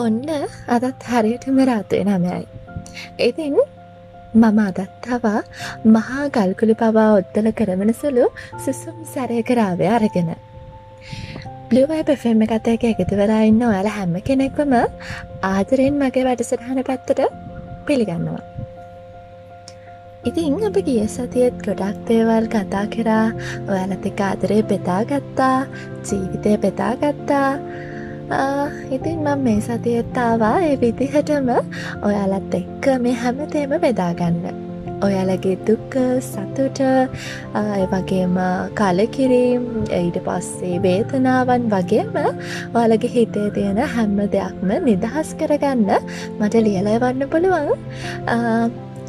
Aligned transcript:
ඔන්න 0.00 0.18
අදත් 0.68 1.04
හරියටම 1.10 1.60
රාත්‍රය 1.70 2.02
නමයයි. 2.06 2.44
ඉතින් 3.20 3.56
මම 4.34 4.58
අදත්තවා 4.60 5.40
මහා 5.86 6.28
ගල්කුළි 6.28 6.74
පවා 6.74 7.08
ඔත්තල 7.14 7.48
කරවන 7.52 7.90
සුළු 7.94 8.26
සුසුම් 8.58 8.96
සැරයකරාවය 9.06 9.86
අරගෙන. 9.88 10.30
බ්ලිවයි 11.68 12.02
පෙෆෙම්ම 12.04 12.42
කතයක 12.46 12.84
එකතු 12.84 13.14
වෙලා 13.16 13.42
ඉන්න 13.42 13.62
ඔයාල 13.64 13.88
හැම 13.88 14.14
කෙනෙක්වම 14.22 14.72
ආදරෙන් 15.44 16.00
මගේ 16.00 16.24
වැඩසටහන 16.26 16.80
පැත්තට 16.88 17.20
පිළිගන්නවා. 17.86 18.42
ඉතිං 20.22 20.56
අප 20.62 20.76
ගිය 20.86 21.04
සතියත් 21.08 21.54
ගොඩක් 21.66 22.00
දේවල් 22.08 22.46
කතා 22.46 22.86
කරා 22.94 23.26
ඔයාලත් 23.66 24.08
එක 24.10 24.20
ආදරේ 24.22 24.62
බෙතා 24.64 25.02
ගත්තා 25.04 25.58
ජීවිතය 26.02 26.56
බෙතා 26.58 26.92
ගත්තා 26.96 27.50
ඉතින් 28.90 29.18
මං 29.26 29.44
මේ 29.44 29.60
සතියත්තාවා 29.60 30.56
ඒ 30.62 30.74
විදිහටම 30.80 31.48
ඔයාලත් 32.02 32.54
එක්ක 32.54 32.84
මේ 33.04 33.14
හැමතේම 33.22 33.72
බෙදාගන්න. 33.84 34.36
ඔයාලගේ 35.06 35.56
දුක්ක 35.66 35.94
සතුට 36.22 36.80
වගේම 37.92 38.36
කලකිරීම් 38.80 39.64
ඊට 39.98 40.18
පස්සේ 40.26 40.82
වේතනාවන් 40.84 41.66
වගේම 41.74 42.14
ඔයාලගේ 42.74 43.10
හිතේ 43.16 43.48
තියෙන 43.56 43.80
හැම්ම 43.96 44.20
දෙයක්ම 44.36 44.70
නිදහස් 44.86 45.34
කරගන්න 45.40 45.90
මට 46.38 46.54
ලියලයවන්න 46.66 47.26
පුළුවන්. 47.32 47.74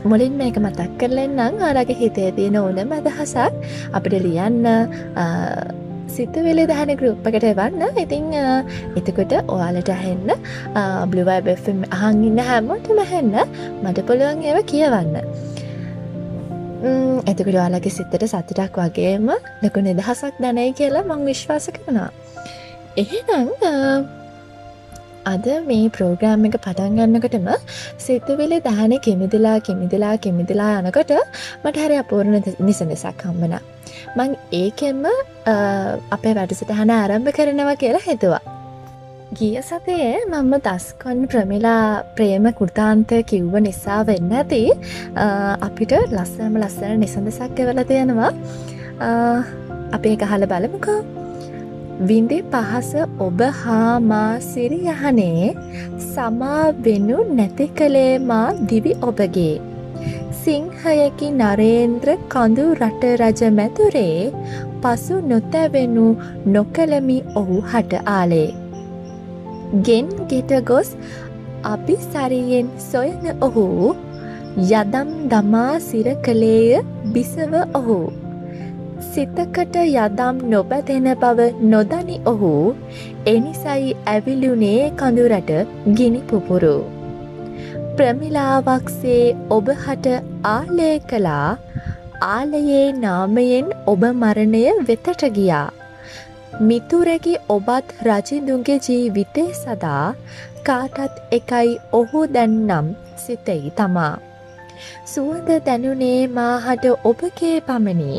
මුලින් 0.03 0.33
මේක 0.33 0.58
මතක් 0.58 0.89
කරලෙන්නම් 0.97 1.61
ආරගේ 1.61 2.00
හිතේ 2.02 2.31
තියෙන 2.31 2.58
ඕනම 2.58 2.97
අදහසක් 3.00 3.53
අපිට 3.94 4.19
ලියන්න. 4.25 4.66
සිතවෙලේ 6.16 6.67
දහන 6.72 6.92
ගරුප්පකට 7.00 7.45
එවන්න. 7.52 7.81
ඉතිං 8.04 8.26
එතකොට 9.00 9.34
ඔයාලට 9.56 9.90
ඇහෙන්න. 9.95 10.30
බ්ලිවයිබම් 11.12 11.84
අහංඉන්න 12.00 12.40
හැමෝටම 12.50 13.02
හැන්න 13.12 13.36
මට 13.84 14.06
පුළුවන් 14.08 14.45
ඒව 14.52 14.62
කියවන්න. 14.72 15.16
එතකට 17.30 17.48
ඔයාලගේ 17.50 17.94
සිත්තට 17.98 18.26
සතුටක් 18.31 18.78
වගේම 18.81 19.28
ලොකු 19.63 19.85
නිදහසක් 19.88 20.40
දැනයි 20.46 20.72
කියලා 20.80 21.03
මං 21.09 21.28
විශ්වාස 21.30 21.69
කරනවා. 21.75 22.09
එහෙනම් 23.02 23.47
අද 25.26 25.46
මේ 25.68 25.90
ප්‍රෝග්‍රෑම් 25.90 26.48
එක 26.48 26.58
පටන් 26.58 26.98
ගන්නකටම 26.98 27.50
සිතුවිලි 27.98 28.58
දහන 28.62 28.96
කෙමිදිලා 29.00 29.58
කෙමිදිලා 29.59 30.16
කෙමිදිලා 30.18 30.72
යනකොට 30.80 31.14
මට 31.64 31.78
හරි 31.86 32.02
අපූර්ණ 32.04 32.42
නිසඳසක් 32.62 33.28
හම්බනා 33.28 33.62
මං 34.16 34.34
ඒකෙන්ම 34.54 35.06
අපේ 36.12 36.34
වැඩසටහන 36.38 36.92
ආරම්භ 36.92 37.32
කරනවා 37.38 37.76
කියලා 37.76 38.04
හිතුවා. 38.08 38.42
ගිය 39.38 39.62
සතයේ 39.62 40.12
මම 40.24 40.54
දස්කොන් 40.66 41.24
ප්‍රමිලා 41.28 42.03
ප්‍රේම 42.16 42.48
කුෘතාන්තය 42.59 43.24
කිව්ව 43.24 43.56
නිසා 43.68 44.02
වෙන්න 44.09 44.34
ඇති 44.34 44.62
අපිට 45.68 45.96
ලස්සනම 46.09 46.59
ලස්සන 46.64 47.00
නිසඳසක් 47.00 47.66
එවල 47.66 47.82
තියෙනවා. 47.92 48.32
අපේ 49.92 50.16
ගහල 50.16 50.46
බලමුකෝ. 50.53 51.21
විඳි 52.01 52.38
පහස 52.51 52.91
ඔබ 53.19 53.41
හා 53.57 53.95
මා 54.03 54.29
සිරියහනේ 54.44 55.50
සමා 56.06 56.62
වෙනු 56.85 57.17
නැති 57.31 57.67
කළේ 57.78 58.13
මා 58.29 58.45
දිවි 58.69 58.94
ඔබගේ 59.01 59.51
සිංහයකි 60.41 61.28
නරේන්ද්‍ර 61.34 62.09
කඳු 62.29 62.66
රට 62.75 63.03
රජ 63.13 63.41
මැතුරේ 63.57 64.16
පසු 64.84 65.17
නොතැවෙනු 65.23 66.06
නොකළමි 66.47 67.17
ඔහු 67.35 67.57
හට 67.72 68.01
ආලේ. 68.13 68.50
ගෙන් 69.84 70.07
ගෙට 70.31 70.53
ගොස් 70.69 70.90
අපි 71.66 71.97
සරියෙන් 72.07 72.73
සොයන 72.88 73.29
ඔහු 73.41 73.67
යදම් 74.72 75.13
දමා 75.31 75.69
සිර 75.90 76.07
කළේය 76.25 76.81
බිසව 77.13 77.53
ඔහු. 77.73 78.00
සිතකට 79.09 79.75
යදම් 79.81 80.39
නොබැදෙන 80.51 81.07
බව 81.22 81.50
නොදනි 81.72 82.17
ඔහු 82.25 82.53
එනිසයි 83.25 83.95
ඇවිලුනේ 84.06 84.81
කඳුරට 85.00 85.51
ගිනි 85.97 86.22
පුපුරු. 86.29 86.78
ප්‍රමිලාවක්සේ 87.97 89.25
ඔබ 89.50 89.67
හට 89.84 90.16
ආලය 90.51 90.91
කලා 91.09 91.50
ආලයේ 92.29 92.88
නාමයෙන් 93.03 93.69
ඔබ 93.88 94.07
මරණය 94.13 94.66
වෙතට 94.88 95.29
ගියා. 95.38 95.67
මිතුරෙකි 96.61 97.35
ඔබත් 97.50 97.95
රජිදුන්ගේ 98.07 98.81
ජීවිතේ 98.88 99.47
සදා 99.59 100.07
කාටත් 100.67 101.23
එකයි 101.31 101.79
ඔහු 101.94 102.28
දැන්නම් 102.35 102.91
සිතෙයි 103.23 103.72
තමා. 103.78 104.13
සුවද 105.06 105.50
දැනුනේ 105.68 106.19
මාහට 106.38 106.86
ඔබගේ 107.03 107.56
පමණි 107.68 108.16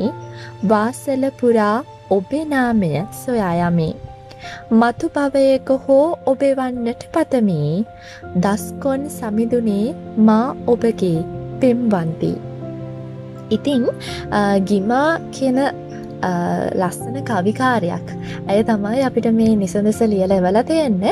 වාසල 0.70 1.24
පුරා 1.40 1.76
ඔබේ 2.10 2.44
නාමය 2.46 2.90
සොයායමේ. 3.20 3.92
මතු 4.72 5.06
භවයක 5.14 5.68
හෝ 5.84 6.06
ඔබෙවන්නට 6.26 7.02
පතමි 7.14 7.60
දස්කොන් 8.44 9.02
සමිඳුනේ 9.10 9.86
මා 10.28 10.46
ඔබගේ 10.66 11.18
පෙම්වන්ති. 11.60 12.32
ඉතිං 13.50 13.84
ගිමා 14.68 15.10
කියන 15.34 15.60
ලස්සන 16.82 17.18
කවිකාරයක්. 17.30 18.06
ඇය 18.50 18.62
තමයි 18.70 19.02
අපිට 19.08 19.28
මේ 19.40 19.56
නිසඳස 19.64 20.00
ලියල 20.12 20.38
එවල 20.38 20.62
තියෙන්න. 20.70 21.02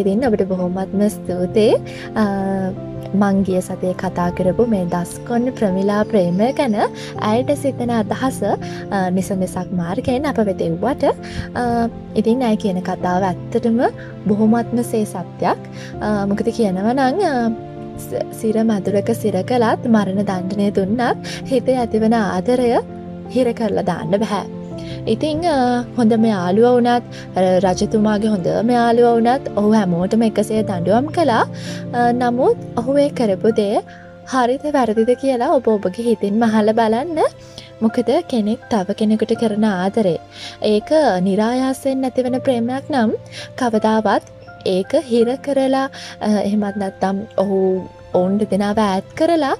ඉතින් 0.00 0.26
අපිට 0.28 0.48
බොහොමත්ම 0.52 1.08
ස්තුතේ 1.16 1.72
මංගිය 3.14 3.60
සතය 3.62 3.90
කතා 4.00 4.28
කරපු 4.38 4.64
මේ 4.72 4.86
දස්කොන්න 4.94 5.52
ප්‍රමිලා 5.58 6.00
ප්‍රේම 6.10 6.40
ගැන 6.58 6.74
ඇයට 7.28 7.52
සිතන 7.62 7.92
අදහස 7.98 8.40
නිසඳෙසක් 9.16 9.70
මාර්ගයෙන් 9.80 10.26
අප 10.30 10.40
වෙතෙව්වට 10.48 11.04
ඉතින් 12.22 12.42
ඇය 12.48 12.56
කියන 12.64 12.82
කතාව 12.88 13.28
ඇත්තටම 13.30 13.78
බොහොමත්ම 14.26 14.82
සේ 14.90 15.04
සත්‍යයක්. 15.12 15.62
මොකද 16.30 16.50
කියනවනං 16.58 17.22
සිර 18.40 18.56
මැදුරක 18.70 19.14
සිර 19.22 19.36
කළත් 19.52 19.88
මරණ 19.94 20.28
දණ්ඩනය 20.28 20.68
දුන්නත් 20.76 21.32
හිත 21.52 21.72
ඇතිවන 21.76 22.20
ආදරය 22.20 22.70
හිර 23.34 23.48
කරලා 23.60 23.88
දාන්න 23.90 24.12
බැහැ 24.22 24.55
ඉතිං 25.06 25.42
හොඳ 25.96 26.12
මේ 26.22 26.32
යාලුව 26.32 26.66
වනත් 26.76 27.04
රජතුමාගේ 27.64 28.32
හොඳ 28.34 28.48
මෙයාලුව 28.70 29.08
වනත් 29.10 29.54
ඔහු 29.58 29.70
හැමෝටම 29.76 30.24
එකසේ 30.28 30.62
දඩුවම් 30.62 31.08
කළා 31.16 31.44
නමුත් 32.14 32.66
ඔහුේ 32.80 33.08
කරපු 33.18 33.52
දේ 33.60 33.76
හරිත 34.32 34.64
වැරදිද 34.76 35.12
කියලා 35.22 35.52
ඔබ 35.56 35.68
ඔබගේ 35.68 36.06
හිතින් 36.08 36.40
මහල 36.42 36.72
බලන්න 36.80 37.20
මොකද 37.80 38.10
කෙනෙක් 38.28 38.60
තව 38.70 38.88
කෙනෙකුට 38.94 39.34
කරන 39.36 39.66
ආදරේ. 39.66 40.18
ඒක 40.64 40.90
නිරායාසයෙන් 41.22 42.02
නැතිවන 42.02 42.38
ප්‍රේමයක් 42.40 42.90
නම් 42.90 43.10
කවදාවත් 43.60 44.24
ඒක 44.66 44.92
හිර 45.10 45.28
කරලා 45.46 45.88
එහෙමත් 46.44 46.82
නැත්තම් 46.82 47.26
ඔහු 47.42 47.58
ඔවුන්ට 48.14 48.48
දෙනාව 48.52 48.80
ඇත් 48.84 49.18
කරලා 49.18 49.56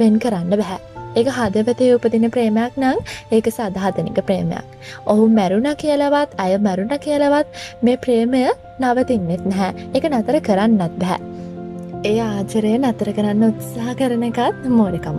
වෙන් 0.00 0.14
කරන්න 0.18 0.54
බැහැ. 0.54 0.95
ඒක 1.18 1.28
හදවතය 1.38 1.86
උපදින 1.96 2.26
ප්‍රේමයක් 2.34 2.74
නං 2.82 2.98
ඒක 3.36 3.46
සදහතනික 3.56 4.18
ප්‍රේමයක්. 4.28 4.66
ඔහු 5.12 5.24
මැරුණ 5.38 5.68
කියලවත් 5.82 6.36
අය 6.44 6.52
මැරුණ 6.66 6.92
කියලවත් 7.06 7.48
මේ 7.84 7.96
ප්‍රේමය 8.04 8.42
නවතින්නෙත් 8.82 9.42
නැහැ 9.52 9.70
එක 9.96 10.04
නතර 10.12 10.36
කරන්නත් 10.48 10.94
බැහැ. 11.00 11.20
ඒ 12.10 12.20
ආචරය 12.28 12.74
නතර 12.82 13.08
කරන්න 13.16 13.48
උත්සා 13.48 13.96
කරන 14.00 14.28
එකත් 14.28 14.68
මෝඩකම. 14.78 15.18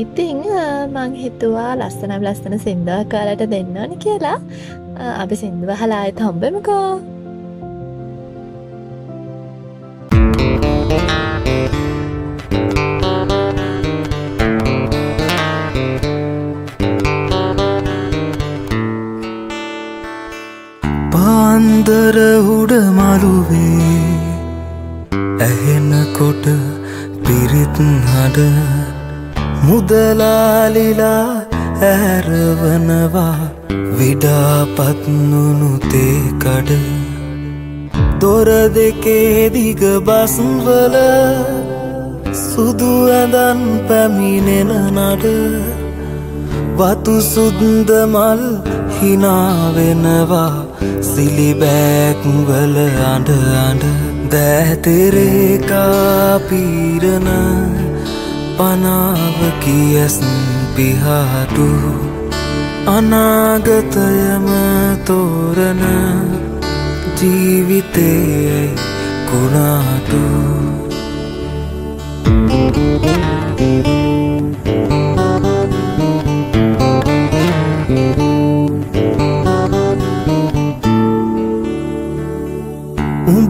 ඉතිං 0.00 0.42
මං 0.94 1.10
හිතුවා 1.22 1.72
ලස්සනම් 1.78 2.22
ලස්සන 2.26 2.58
සිින්දුව 2.66 3.06
කාලට 3.12 3.44
දෙන්නන 3.54 3.98
කියලා 4.04 4.38
අපි 5.22 5.36
සිින්දුව 5.42 5.70
හලාය 5.80 6.10
තම්බමකෝ 6.20 6.88
පාන්දර 21.54 22.16
උඩ 22.52 22.72
මළුවේ 22.96 23.98
ඇහෙනකොට 25.46 26.46
පිරිත් 27.24 27.78
හඩ 28.12 28.38
මුදලාලිලා 29.66 31.28
ඇරවනවා 31.90 33.36
විඩාපත්නුනු 33.98 35.70
තේකඩ. 35.92 36.72
දොර 38.22 38.50
දෙකේ 38.78 39.38
දිග 39.56 39.82
බස්වල 40.08 40.98
සුදු 42.42 42.92
ඇඳන් 43.12 43.64
පැමිණෙන 43.88 44.72
නඩ. 44.96 45.26
වතු 46.78 47.16
සුද්ද 47.32 47.90
මල් 48.04 48.42
හිනාවෙනවා 48.96 50.73
සිලිබෑක්වල 51.14 52.76
අඩ 53.06 53.28
අඩ 53.58 53.82
දැතරේකා 54.32 55.84
පීරණ 56.48 57.28
පනාව 58.58 59.38
කියස් 59.64 60.16
පිහාටු 60.76 61.68
අනාගතයම 62.86 64.48
තෝරන 65.06 65.84
ජීවිතයේ 67.18 68.64
කුණාටු 69.28 70.24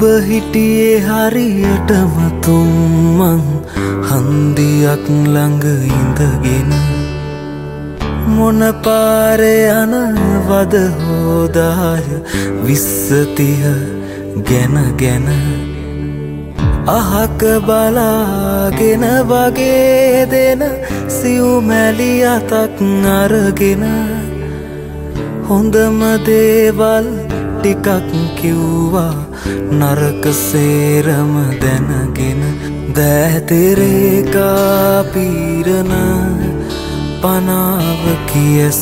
උඹ 0.05 0.25
හිටියේ 0.29 0.97
හරියටම 1.07 2.15
තුම්මං 2.45 3.41
හන්දියක් 4.09 5.05
ළඟ 5.35 5.65
ඉඳගෙන. 5.99 6.73
මොන 8.35 8.61
පාරය 8.85 9.55
යන 9.75 9.95
වද 10.49 10.83
හෝදාය 11.01 12.05
විස්සතිය 12.67 13.65
ගැන 14.49 14.77
ගැන. 15.01 15.29
අහක 16.99 17.41
බලාගෙන 17.67 19.05
වගේ 19.31 20.29
දෙන 20.33 20.65
සිව්මැලි 21.19 22.13
අතක් 22.37 22.79
අරගෙන. 23.21 23.85
හොඳම 25.49 26.01
දේවල් 26.29 27.09
ටිකක් 27.65 28.13
කිව්වා 28.39 29.17
නරක 29.73 30.25
සේරම 30.37 31.33
දැනගෙන. 31.63 32.43
දැතරේකා 32.97 35.09
පීරණ 35.13 35.93
පනාව 37.23 38.03
කියස් 38.29 38.81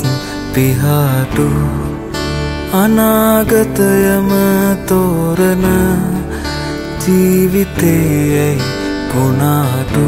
පිහාටු. 0.54 1.46
අනාගතයම 2.82 4.30
තෝරන 4.90 5.66
ජීවිතයයි 7.02 8.50
ගුණාටු 9.12 10.06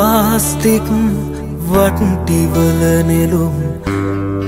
ප්ලාස්ටික් 0.00 0.86
වට්ටිවල 1.68 2.82
නෙලුම් 3.08 3.56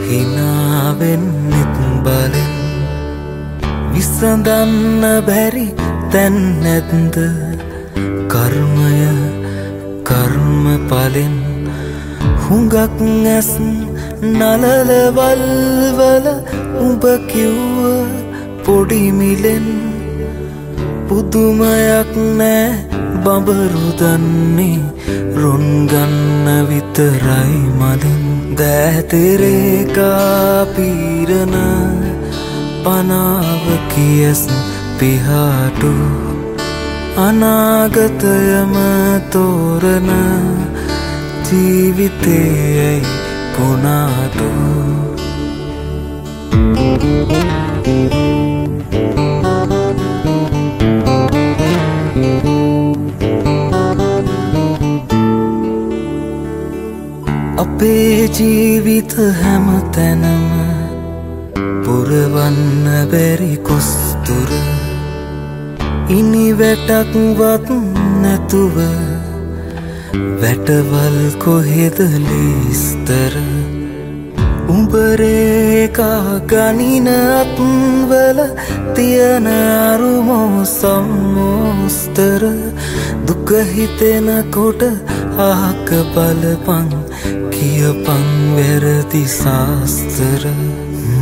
හිනාවෙන්නෙත් 0.04 1.76
බලෙන්. 2.04 2.52
විසඳන්න 3.92 5.02
බැරි 5.26 5.66
තැන් 6.12 6.36
නැත්ද 6.62 7.16
කර්මය 8.32 9.10
කර්ම 10.08 10.64
පලෙන් 10.90 11.36
හුඟක් 12.44 13.02
ඇස් 13.34 13.50
නලලවල්වල 14.30 16.26
උඹ 16.84 17.04
කිව්ව 17.30 17.84
පොඩිමිලෙන් 18.64 19.68
පුදුමයක් 21.06 22.16
නෑ 22.40 22.91
බඹරුදන්නේ 23.24 24.80
රොන්ගන්න 25.40 26.46
විතරයි 26.68 27.58
මලින්. 27.80 28.22
දැතරේකා 28.58 30.66
පීරණ 30.74 31.56
පනාව 32.84 33.64
කියස් 33.92 34.42
පිහාටු. 34.98 35.92
අනාගතයම 37.16 38.74
තෝරන 39.32 40.10
ජීවිතයයි 41.46 42.92
ගුණාටු 43.56 44.50
අපේ 57.82 58.28
ජීවිත 58.38 59.12
හැම 59.38 59.64
තැනම 59.94 60.50
පුරවන්න 61.84 62.84
බැරි 63.12 63.56
කොස්තුර. 63.68 64.50
ඉනි 66.16 66.44
වැටක්වත් 66.60 67.72
නැතුව 68.22 68.76
වැටවල් 70.42 71.18
කොහෙද 71.44 71.98
ලේස්තර? 72.28 73.34
උඹරේකා 74.68 76.38
ගනින 76.52 77.08
අත්වල 77.40 78.42
තියන 78.94 79.48
අරුමෝ 79.90 80.64
සම්මෝස්තර. 80.78 82.42
දුකහිතෙනකොට 83.26 84.82
ආක 85.50 85.88
බලපං 86.14 87.01
කියපං 87.54 88.26
වැරදි 88.56 89.22
ශාස්තර 89.34 90.42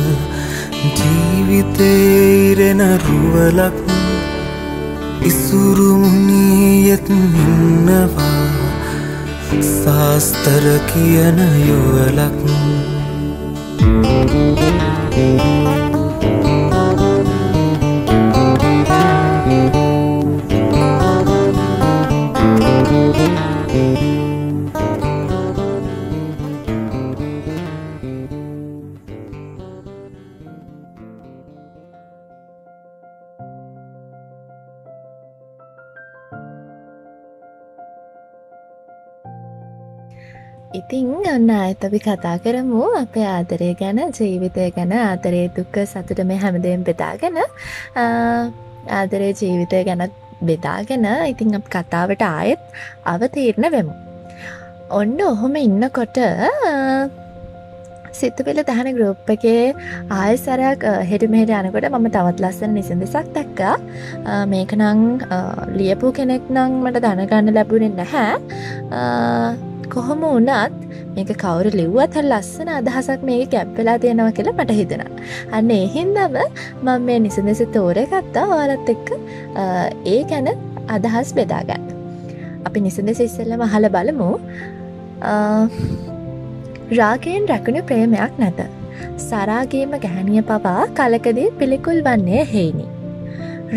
ජීවිතේරෙන 0.97 2.81
රුවලක් 3.03 3.77
ඉසුරුමුණීයත් 5.29 7.07
ඉන්නවා. 7.11 8.45
ශාස්තර 9.63 10.65
කියන 10.89 11.39
යුවලක් 11.67 12.39
ඉතිං 23.75 23.83
ඔන්න 41.33 41.49
අඇතපි 41.51 41.99
කතා 41.99 42.37
කරමු 42.37 42.83
අපේ 43.01 43.27
ආදරය 43.27 43.75
ගැන 43.75 43.99
ජීවිතය 44.17 44.71
ගැන 44.71 44.93
ආදරේ 44.99 45.51
දුක්ක 45.57 45.75
සතුට 45.85 46.23
මේ 46.23 46.37
හැමදයෙන් 46.37 46.83
බෙදාගෙන. 46.83 47.37
ආදරේ 48.91 49.33
ජීවිතය 49.41 49.83
ගැන 49.83 50.11
බෙදාගෙන 50.41 51.05
ඉතිං 51.27 51.55
අප 51.55 51.67
කතාවට 51.69 52.23
ආයෙත් 52.23 52.61
අවතීරණ 53.05 53.71
වෙමු. 53.71 53.93
ඔන්න 54.91 55.19
ඔහොම 55.23 55.55
ඉන්නකොට 55.57 56.17
සිතුපෙල 58.11 58.59
දහන 58.63 58.89
ගරුප් 58.97 59.29
එකේ 59.29 59.73
ආයසරයක් 60.11 60.83
හෙට 61.09 61.23
මෙහට 61.29 61.53
යනකොට 61.59 61.87
මම 61.89 62.07
තවත් 62.15 62.43
ලස්සන 62.43 62.75
නිසඳසක් 62.77 63.27
දැක්කා 63.35 63.75
මේක 64.45 64.73
නං 64.77 64.99
ලියපු 65.77 66.11
කෙනෙක් 66.11 66.43
නං 66.49 66.81
මට 66.83 67.03
දැනගන්න 67.05 67.55
ලැබුණෙ 67.57 67.89
නැහැ 67.91 69.74
කොහොම 69.89 70.25
වනත් 70.25 70.73
මේක 71.15 71.31
කවුරු 71.43 71.71
ලිව්වත් 71.79 72.15
හ 72.17 72.23
ලස්සන 72.23 72.71
අදහසක් 72.77 73.27
මේක 73.29 73.51
කැප්පෙලා 73.51 73.97
තියෙනවා 73.99 74.35
කියලා 74.37 74.55
මට 74.59 74.77
හිතෙන 74.79 75.03
අන්න 75.51 75.71
එහින්දම 75.77 76.39
මං 76.85 77.05
මේ 77.07 77.19
නිසඳෙස 77.25 77.63
තෝරගත්තා 77.75 78.47
ඕලත් 78.57 78.89
එක්ක 78.95 79.13
ඒ 80.13 80.21
ගැන 80.31 80.49
අදහස් 80.97 81.31
බෙදාගන්න 81.39 81.87
අපි 82.65 82.87
නිසඳෙස 82.87 83.23
ඉස්සල්ල 83.27 83.55
මහල 83.59 83.89
බලමු 83.95 84.31
රාගයෙන් 86.91 87.47
රැකුණු 87.47 87.81
ප්‍රේමයක් 87.83 88.33
නැත. 88.39 88.59
සරාගේම 89.19 89.93
ගැහැනිය 89.99 90.41
පවා 90.43 90.85
කලකදී 90.93 91.49
පිළිකුල් 91.59 92.01
වන්නේ 92.03 92.45
හෙයිනි. 92.45 92.85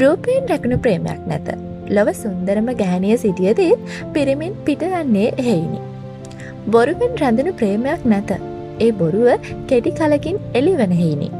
රූපයෙන් 0.01 0.49
රැකුණු 0.49 0.79
ප්‍රේමයක් 0.79 1.21
නැත. 1.27 1.49
ලොව 1.89 2.09
සුන්දරම 2.15 2.69
ගැහැනිය 2.75 3.17
සිටියදීත් 3.17 3.79
පිරිමින් 4.13 4.57
පිට 4.65 4.83
යන්නේ 4.83 5.31
හෙයිනි. 5.41 5.88
බොරුවෙන් 6.69 7.13
රැඳෙනු 7.21 7.53
ප්‍රේමයක් 7.53 8.05
නැත. 8.05 8.33
ඒ 8.81 8.91
බොරුව 8.93 9.49
කෙඩි 9.69 9.93
කලකින් 9.93 10.37
එලිවනහෙයිනි. 10.55 11.31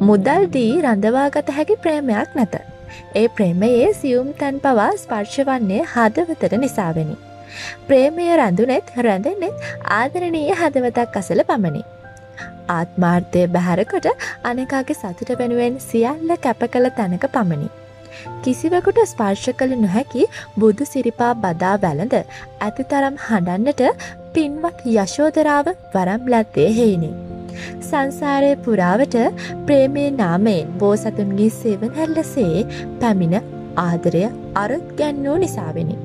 මුදල් 0.00 0.50
දී 0.56 0.72
රඳවාගත 0.84 1.54
හැකි 1.58 1.76
ප්‍රේමයක් 1.84 2.34
නැත. 2.34 2.56
ඒ 3.14 3.26
ප්‍රේමයේ 3.28 3.88
සියුම් 3.94 4.28
තැන් 4.40 4.60
පවා 4.60 4.90
ස්පර්ශ 4.96 5.38
වන්නේ 5.48 5.82
හදවතට 5.94 6.58
නිසාවෙනි. 6.64 7.16
ප්‍රේමය 7.88 8.26
රැඳුනෙත් 8.42 8.92
රැඳෙන්නෙත් 9.06 9.68
ආදරණීය 9.98 10.58
හදවතක් 10.60 11.20
අසල 11.22 11.42
පමණි. 11.50 11.82
ආත්මාර්ථය 12.68 13.42
බැහැරකොට 13.48 14.08
අනෙකාගේ 14.44 15.00
සතුට 15.02 15.36
වෙනුවෙන් 15.42 15.76
සියල්ල 15.80 16.32
කැප 16.46 16.64
කළ 16.72 16.90
තැනක 16.98 17.28
පමණි. 17.36 17.70
කිසිවකුට 18.44 19.00
ස්පර්ශ 19.04 19.48
කළ 19.58 19.74
නොහැකි 19.76 20.24
බුදු 20.56 20.86
සිරිපා 20.92 21.32
බදා 21.44 21.74
වැළඳ 21.84 22.16
ඇති 22.18 22.88
තරම් 22.92 23.16
හඬන්නට 23.26 23.82
පින්වත් 24.34 24.84
යශෝදරාව 24.94 25.68
වරම් 25.94 26.22
ලැත්තේ 26.32 26.68
හෙයිනි. 26.78 27.10
සංසාරය 27.80 28.50
පුරාවට 28.64 29.16
ප්‍රේමේ 29.66 30.10
නාමයෙන් 30.12 30.74
බෝසතුන්ගේ 30.80 31.50
සේවනැල්ලසේ 31.52 32.66
පැමිණ 33.00 33.38
ආදරය 33.76 34.24
අරුත් 34.54 34.88
ගැන්නූ 34.98 35.36
නිසාවෙනි. 35.36 35.96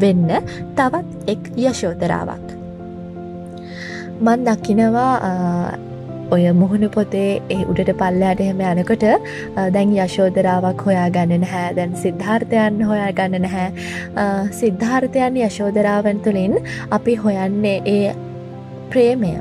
වෙන්න 0.00 0.28
තවත් 0.76 1.08
එක් 1.26 1.42
යශෝදරාවක්. 1.58 2.46
මන් 4.20 4.40
දකිනවා 4.46 5.14
ඔය 6.30 6.42
මුහුණු 6.52 6.88
පොතේ 6.90 7.42
ඒ 7.50 7.60
උඩට 7.64 7.92
පල්ලයට 7.98 8.40
එහෙම 8.40 8.64
යනකොට 8.70 9.06
දැන් 9.74 9.94
යශෝදරාවක් 9.98 10.86
හොයා 10.86 11.06
ගන්න 11.10 11.44
නැහැ 11.44 11.76
දැන් 11.76 11.94
සිද්ධාර්ථයන් 11.96 12.82
හොයා 12.86 13.12
ගන්න 13.12 13.46
නැහැ 13.46 13.68
සිද්ධාර්ථයන් 14.54 15.38
යශෝදරාවන් 15.42 16.24
තුළින් 16.24 16.58
අපි 16.90 17.20
හොයන්නේ 17.24 17.78
ඒ 17.88 18.18
ප්‍රේමය 18.90 19.32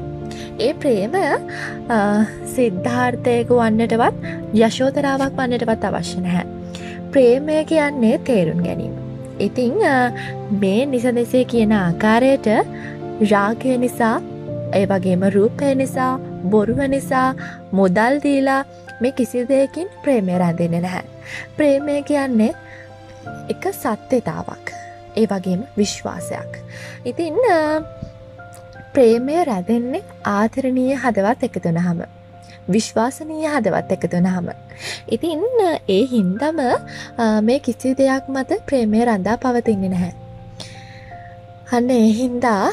ඒ 0.60 0.72
ප්‍රේමය 0.76 1.26
සිද්ධාර්ථයක 2.54 3.52
වන්නටවත් 3.52 4.16
යශෝතරාවක් 4.60 5.38
වන්නටවත් 5.38 5.86
අවශ්‍ය 5.90 6.24
නැහැ. 6.24 6.46
ප්‍රේමය 7.12 7.60
කියන්නේ 7.66 8.18
තේරුම් 8.22 8.60
ගැනීම. 8.66 8.98
ඉතිං 9.40 9.78
මේ 10.60 10.82
නිසදෙසේ 10.88 11.46
කියන 11.46 11.74
ආකාරයට 11.76 12.50
රාගය 13.26 13.78
නිසා 13.78 14.16
ඒ 14.74 14.86
වගේම 14.86 15.24
රූපය 15.34 15.76
නිසා 15.76 16.20
බොරුව 16.46 16.80
නිසා 16.88 17.28
මුදල් 17.72 18.20
දීලා 18.24 18.64
මේ 19.02 19.12
කිසි 19.12 19.48
දෙයකින් 19.50 19.88
ප්‍රේමය 20.04 20.38
රැඳෙන 20.38 20.72
නැහැ. 20.72 21.04
ප්‍රේමය 21.58 22.04
කියන්නේ 22.04 22.54
එක 23.50 23.64
සත්‍යතාවක්. 23.74 24.66
ඒ 25.16 25.26
වගේම 25.26 25.62
විශ්වාසයක්. 25.78 26.52
ඉතින් 27.06 27.36
ප්‍රේමය 28.94 29.44
රැදෙන්නේ 29.46 30.04
ආදරණීය 30.26 30.96
හදවත් 30.96 31.44
එකතුනහම. 31.44 32.00
විශ්වාසනීය 32.72 33.48
හදවත් 33.48 33.92
එකතුනහම. 33.92 34.48
ඉතින් 35.08 35.42
ඒ 35.88 36.04
හින්දම 36.06 36.62
මේ 37.42 37.60
කිසි 37.60 37.98
දෙයක් 37.98 38.30
මත 38.30 38.62
ප්‍රේමය 38.66 39.06
රඳා 39.06 39.38
පවතින්නේ 39.38 39.90
නැහැ. 39.90 40.14
හන්න 41.72 41.90
එහින්දා 41.92 42.66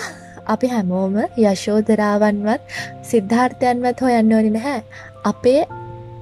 අපි 0.47 0.67
හැමෝම 0.69 1.17
යශෝදරාවන්වත් 1.45 2.63
සිද්ධාර්ථයන්වත් 3.11 4.01
හොයන්න 4.01 4.33
ඕනි 4.33 4.51
නැහැ. 4.51 4.81
අපේ 5.25 5.61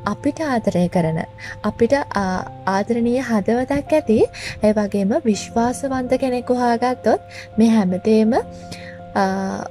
අපිට 0.07 0.40
ආදරය 0.43 0.85
කරන 0.88 1.21
අපිට 1.64 1.95
ආදරණීය 2.16 3.23
හදවතක් 3.23 3.93
ඇති 3.93 4.19
ඒ 4.62 4.73
වගේම 4.73 5.14
විශ්වාසවන්ත 5.25 6.12
කෙනෙකු 6.25 6.57
හාගත්තොත් 6.57 7.23
මේ 7.59 7.71
හැමතේම 7.71 8.35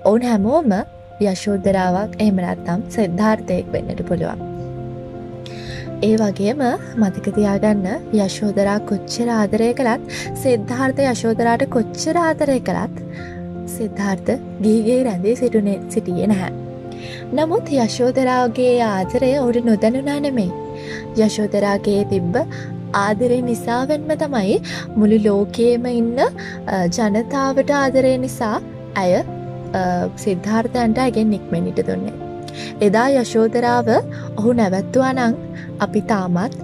ඔවුන් 0.05 0.25
හැමෝම 0.29 0.73
යශෝදරාවක් 1.23 2.17
එහෙමනත්තම් 2.19 2.89
සිද්ධාර්ථයෙක් 2.89 3.71
වෙන්නට 3.73 4.01
පුළුවන්. 4.09 4.41
ඒ 6.01 6.15
වගේම 6.17 6.61
මතකතියාගන්න 7.01 7.85
යශෝදරා 8.17 8.79
කොච්චර 8.89 9.29
ආදරය 9.31 9.69
කළත් 9.79 10.17
සිද්ධාර්ථ 10.41 11.01
යශෝදරාට 11.05 11.63
කොච්චර 11.75 12.17
ආදරය 12.19 12.57
කළත් 12.69 12.97
සිද්ධාර්ථ 13.75 14.31
ගීගේ 14.63 14.99
රැඳේ 15.07 15.35
සිටුනේ 15.41 15.79
සිටියේ 15.95 16.27
නැහැ. 16.31 16.51
නමුත් 17.37 17.71
යශෝදරාගේ 17.77 18.75
ආදරය 18.89 19.31
ඔඩු 19.45 19.61
නොදැනුනා 19.69 20.19
නෙමෙයි. 20.25 20.51
යශෝදරාගේ 21.25 22.01
තිබ්බ 22.11 22.35
ආදරය 23.03 23.39
නිසාවෙන්ම 23.51 24.11
තමයි 24.23 24.57
මුළු 24.99 25.19
ලෝකයේම 25.27 25.87
ඉන්න 25.93 26.19
ජනතාවට 26.97 27.71
ආදරය 27.83 28.13
නිසා 28.25 28.57
ඇය 29.03 29.15
සිද්ධාර්ථයන්ට 30.25 31.01
ඇගෙන් 31.05 31.33
නික්මෙනිට 31.35 31.81
දුන්නේ. 31.87 32.19
එදා 32.87 33.07
යශෝදරාව 33.21 33.89
ඔහු 34.39 34.53
නැවැත්තුවා 34.59 35.13
නං 35.13 35.33
අපි 35.85 36.01
තාමත් 36.11 36.59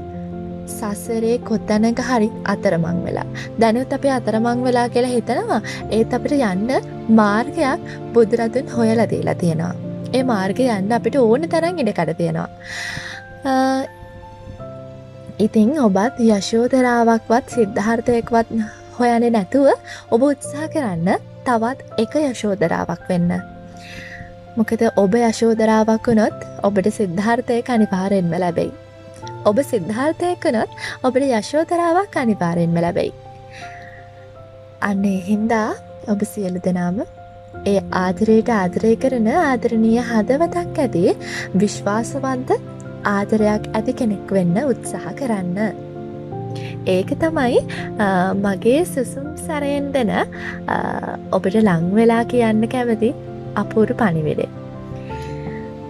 සසරේ 0.78 1.36
කොත්තැනක 1.50 2.02
හරි 2.10 2.30
අතරමං 2.54 2.98
වෙලා. 3.06 3.28
දැනුත් 3.62 3.94
අපේ 3.98 4.14
අතරමං 4.20 4.64
වෙලා 4.68 4.88
කියලා 4.96 5.14
හිතනවා 5.18 5.62
ඒත් 5.98 6.18
අපිට 6.18 6.34
යන්න 6.40 6.72
මාර්ගයක් 7.20 7.94
බුදුරදුන් 8.16 8.74
හොයල 8.78 9.02
දීලා 9.14 9.40
තියෙනවා. 9.44 9.76
ඒ 10.14 10.24
මාර්ගය 10.24 10.66
යන්න 10.78 10.98
අපිට 10.98 11.16
ඕන 11.22 11.48
තරන් 11.54 11.80
ඉඩ 11.84 11.94
කඩ 11.98 12.18
තියෙනවා. 12.22 12.50
ඉතිං 15.46 15.72
ඔබත් 15.88 16.18
යශෝදරාවක්වත් 16.26 17.56
සිද්ධාර්ථයක්වත් 17.56 18.50
හොයන 18.98 19.26
නැතුව 19.36 19.70
ඔබ 20.16 20.28
උත්සා 20.32 20.68
කරන්න 20.74 21.16
තවත් 21.48 22.04
එක 22.04 22.20
යශෝදරාවක් 22.24 23.08
වෙන්න. 23.12 23.32
මොකද 24.58 24.82
ඔබ 25.04 25.14
යශෝදරාවක් 25.22 26.12
වුණොත් 26.12 26.38
ඔබට 26.68 26.92
සිද්ධාර්ථය 27.00 27.64
අනිපාරෙන්ම 27.76 28.34
ලැබෙයි. 28.44 28.72
ඔබ 29.46 29.58
සිද්ධාර්ථයකනොත් 29.72 30.72
ඔබට 31.04 31.24
යශෝදරාවක් 31.30 32.18
අනිපාරෙන්ම 32.24 32.76
ලැබෙයි. 32.86 33.14
අන්න 34.82 35.06
එහින්දා 35.06 35.70
ඔබ 36.08 36.22
සියලු 36.32 36.60
දෙනාම 36.68 37.00
ඒ 37.66 37.80
ආදරයට 38.02 38.50
ආදරය 38.56 38.94
කරන 39.04 39.30
ආදරණීය 39.44 40.04
හදවතක් 40.12 40.84
ඇති 40.86 41.04
විශ්වාසවන්ත 41.64 42.52
ආදරයක් 43.08 43.70
ඇති 43.74 43.98
කෙනෙක් 44.02 44.34
වෙන්න 44.38 44.58
උත්සාහ 44.64 45.16
කරන්න. 45.20 45.58
ඒක 46.88 47.10
තමයි 47.24 47.60
මගේ 48.46 48.86
සුසුම් 48.94 49.28
සරයෙන් 49.46 49.92
දෙන 49.96 50.14
ඔබට 51.32 51.60
ලංවෙලා 51.68 52.24
කියන්න 52.34 52.72
කැමති 52.76 53.12
අපූරු 53.56 54.00
පනිවිඩේ. 54.02 54.59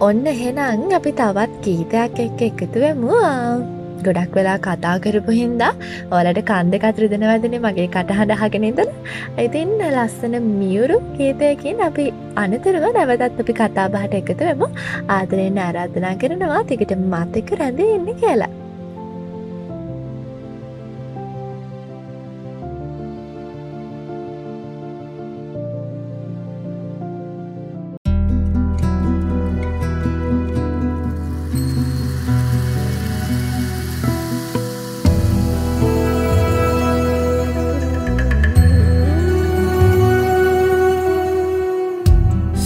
ඔන්න 0.00 0.20
එහෙනං 0.26 0.92
අපි 0.96 1.10
තවත් 1.12 1.56
ගීතයක් 1.64 2.20
එක්ක 2.20 2.42
එකතුවමු 2.44 3.16
ගොඩක් 4.06 4.36
වෙලා 4.36 4.54
කතා 4.58 4.94
කරපු 5.04 5.32
හින්දා 5.38 5.72
ඕලට 6.10 6.40
කන්ද 6.50 6.78
කතරිදන 6.84 7.26
වැදන 7.30 7.56
මගේ 7.64 7.86
කටහඬහගෙනදල 7.88 8.94
ඉතින් 9.44 9.74
ලස්සන 9.88 10.38
මියුරු 10.54 10.96
ගීතයකින් 11.18 11.84
අපි 11.88 12.06
අනතරව 12.36 12.88
නැවතත් 12.90 13.44
අපි 13.44 13.58
කතා 13.60 13.86
බහට 13.94 14.16
එකතුවම 14.22 14.64
ආදරයෙන් 15.10 15.62
ආරාධනා 15.66 16.16
කරනවා 16.16 16.64
තිකට 16.64 16.96
මතක 17.02 17.60
රැඳ 17.60 17.86
එන්න 17.88 18.10
කියලා. 18.16 18.52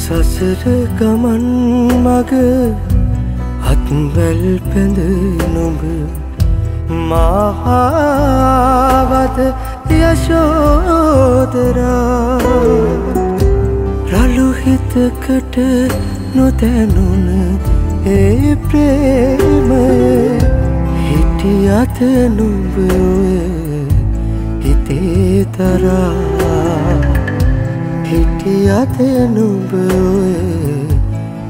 සසර 0.05 0.63
ගමන් 0.99 1.45
මග 1.99 2.33
අත්වැල් 3.71 4.43
පැඳ 4.65 4.99
නොබ 5.55 5.81
මහාවද 7.11 7.79
යශෝදරා 10.01 11.55
රළුහිතකට 14.11 15.57
නොතැනුන 16.35 17.25
ඒ 18.17 18.53
ප්‍රේමය 18.67 19.81
හිටි 21.01 21.55
අත 21.81 21.99
නුඹය 22.37 22.91
හිතේ 24.61 25.41
තරා 25.57 27.04
හිටි 28.05 28.55
අත 28.71 28.97
නුඹය 29.31 29.85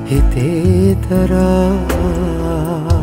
හිතේ 0.04 0.96
තරා 1.02 2.93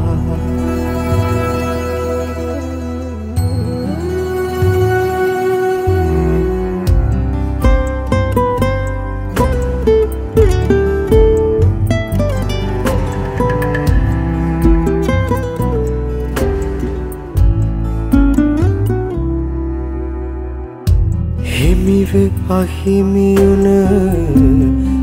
අහිමියුන 22.51 23.65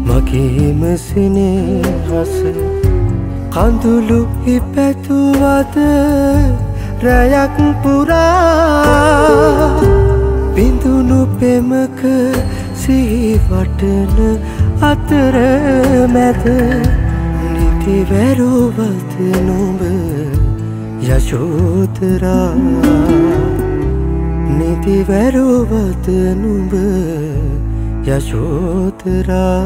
මගේම 0.09 0.83
සිනේහස 0.99 2.35
කඳුළු 3.55 4.21
ඉපැතුවද 4.55 5.77
රැයක් 7.05 7.57
පුරා 7.83 9.09
බිඳුණු 10.55 11.21
පෙමක 11.39 12.01
සිහිවටන 12.83 14.17
අතර 14.83 15.37
මැද 16.15 16.45
නිතිවැරුවත 17.53 19.15
නොබ 19.49 19.83
යශෝතරා 21.09 22.49
නිතිවැරුවත 24.57 26.07
නුඹ 26.41 26.73
යශෝතරා. 28.09 29.63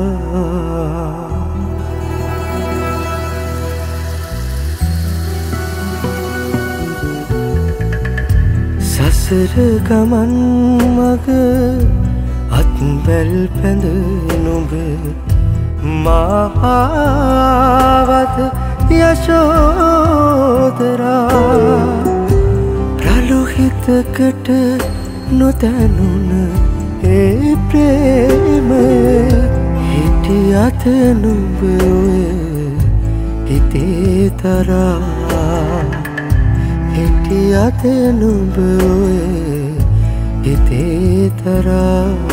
සසර 8.93 9.55
ගමන් 9.89 10.33
මග 10.97 11.27
අත්වැල් 12.61 13.35
පැඳ 13.59 13.85
නොබ 14.47 14.71
මහාවද 16.05 17.25
යශෝදරා. 19.03 20.15
ප්‍රලුහිතකට 22.99 24.49
නොතැනුන 25.39 26.29
ඒ 27.05 27.57
ප්‍රේම 27.69 28.69
හිටි 29.87 30.39
අත 30.57 30.85
නුඹ 31.23 31.63
හිතේ 33.49 34.31
තරා 34.37 34.99
හිටි 36.95 37.41
අත 37.57 37.83
නුඹ 38.21 38.57
ඔය 38.89 39.19
හිතේ 40.43 41.31
තරා 41.39 42.24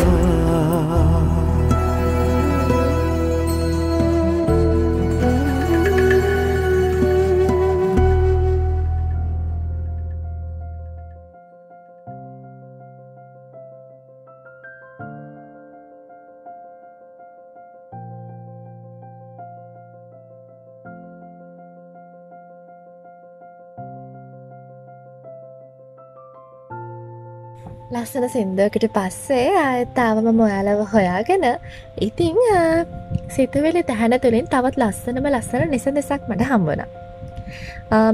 ලස්සන 28.02 28.24
සින්දුවකට 28.34 28.84
පස්සේ 28.94 29.46
ආයත්තාවම 29.58 30.28
මොයාලව 30.38 30.80
හොයාගෙන 30.92 31.44
ඉතිං 32.06 32.38
සිතුවෙලි 33.34 33.82
තැහැන 33.90 34.14
තුළින් 34.24 34.46
තවත් 34.54 34.76
ලස්සනම 34.82 35.26
ලස්සන 35.30 35.70
නිස 35.74 35.84
දෙසක් 35.98 36.22
මට 36.28 36.48
හම්බුණ 36.50 36.82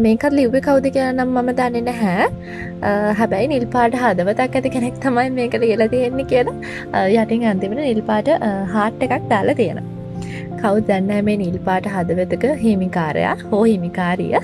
මේකත් 0.05 0.35
ලිව්ව 0.39 0.57
කවුද 0.67 0.89
කියනම් 0.97 1.23
මම 1.27 1.51
දන්නේ 1.61 1.85
නැහැ. 1.89 2.27
හැබැයි 3.21 3.49
නිල්පාට 3.53 3.97
හදවතක් 4.03 4.59
ඇති 4.61 4.73
කෙනෙක් 4.75 4.99
තමයි 5.05 5.31
මේකට 5.39 5.65
කියල 5.65 5.85
තියෙන්නේ 5.95 6.27
කියලා 6.33 7.05
යටින් 7.21 7.47
අන්තිමට 7.53 7.81
නිල්පාට 7.85 8.29
හාට් 8.75 9.07
එකක් 9.07 9.31
දාලා 9.33 9.57
තියෙන 9.63 9.81
කවු 10.61 10.83
දන්න 10.91 11.25
මේ 11.31 11.39
නිල්පාට 11.45 11.89
හදවතක 11.95 12.45
හිමිකාරයා? 12.65 13.37
හෝ 13.53 13.63
හිමිකාරිය? 13.73 14.37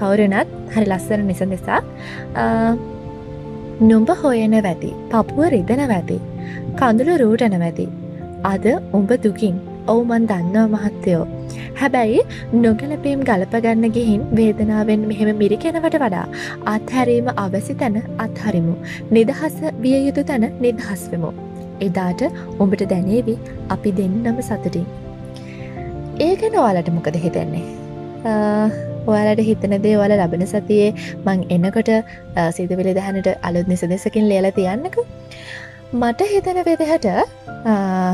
කවුරනත් 0.00 0.56
හරි 0.76 0.86
ලස්සන 0.86 1.28
නිස 1.32 1.44
නිසා 1.54 1.82
නුඹ 3.88 4.10
හොයන 4.20 4.54
වැති 4.64 4.88
පපුුව 5.10 5.44
රිදන 5.52 5.82
වැති 5.90 6.16
කඳුළු 6.78 7.12
රූටන 7.22 7.54
වැති 7.62 7.86
අද 8.50 8.66
උඹ 8.98 9.12
දුකින් 9.24 9.54
ඔවුමන් 9.92 10.26
දන්නවා 10.30 10.66
මහත්තයෝ. 10.74 11.22
හැබැයි 11.78 12.18
නොගැලපීම් 12.64 13.22
ගලපගන්න 13.28 13.94
ගිහින් 13.96 14.26
වේදනාවෙන් 14.40 15.06
මෙහෙම 15.12 15.30
මිරිකෙනවට 15.42 15.96
වඩා 16.02 16.26
අත්හැරීම 16.74 17.30
අවැසි 17.44 17.78
තැන 17.82 17.96
අත්හරිමු. 18.26 18.74
නිදහස 19.16 19.56
විය 19.82 19.96
යුතු 20.08 20.26
තැන 20.32 20.46
නිදහස්වෙමු 20.66 21.32
එදාට 21.88 22.26
උඹට 22.58 22.86
දැනේවි 22.92 23.38
අපි 23.76 23.96
දෙන්නම 23.98 24.44
සතුටින්. 24.50 24.86
ඒ 26.26 26.32
ගැන 26.36 26.62
ඔයාලට 26.66 26.94
මොකද 26.98 27.20
හිතෙන්නේ? 27.26 27.66
ඔයාලට 29.06 29.42
හිතන 29.48 29.74
දේවල 29.82 30.12
ලබන 30.16 30.46
සතියේ 30.46 30.94
මං 31.24 31.44
එන්නකොට 31.50 31.90
සිතවිලි 32.52 32.94
දහනට 32.98 33.36
අලුත් 33.42 33.68
නිස 33.68 33.84
දෙසකින් 33.92 34.28
ලේල 34.28 34.50
තියන්නක 34.52 34.96
මට 35.92 36.26
හිතන 36.32 36.58
වෙදහට 36.66 37.06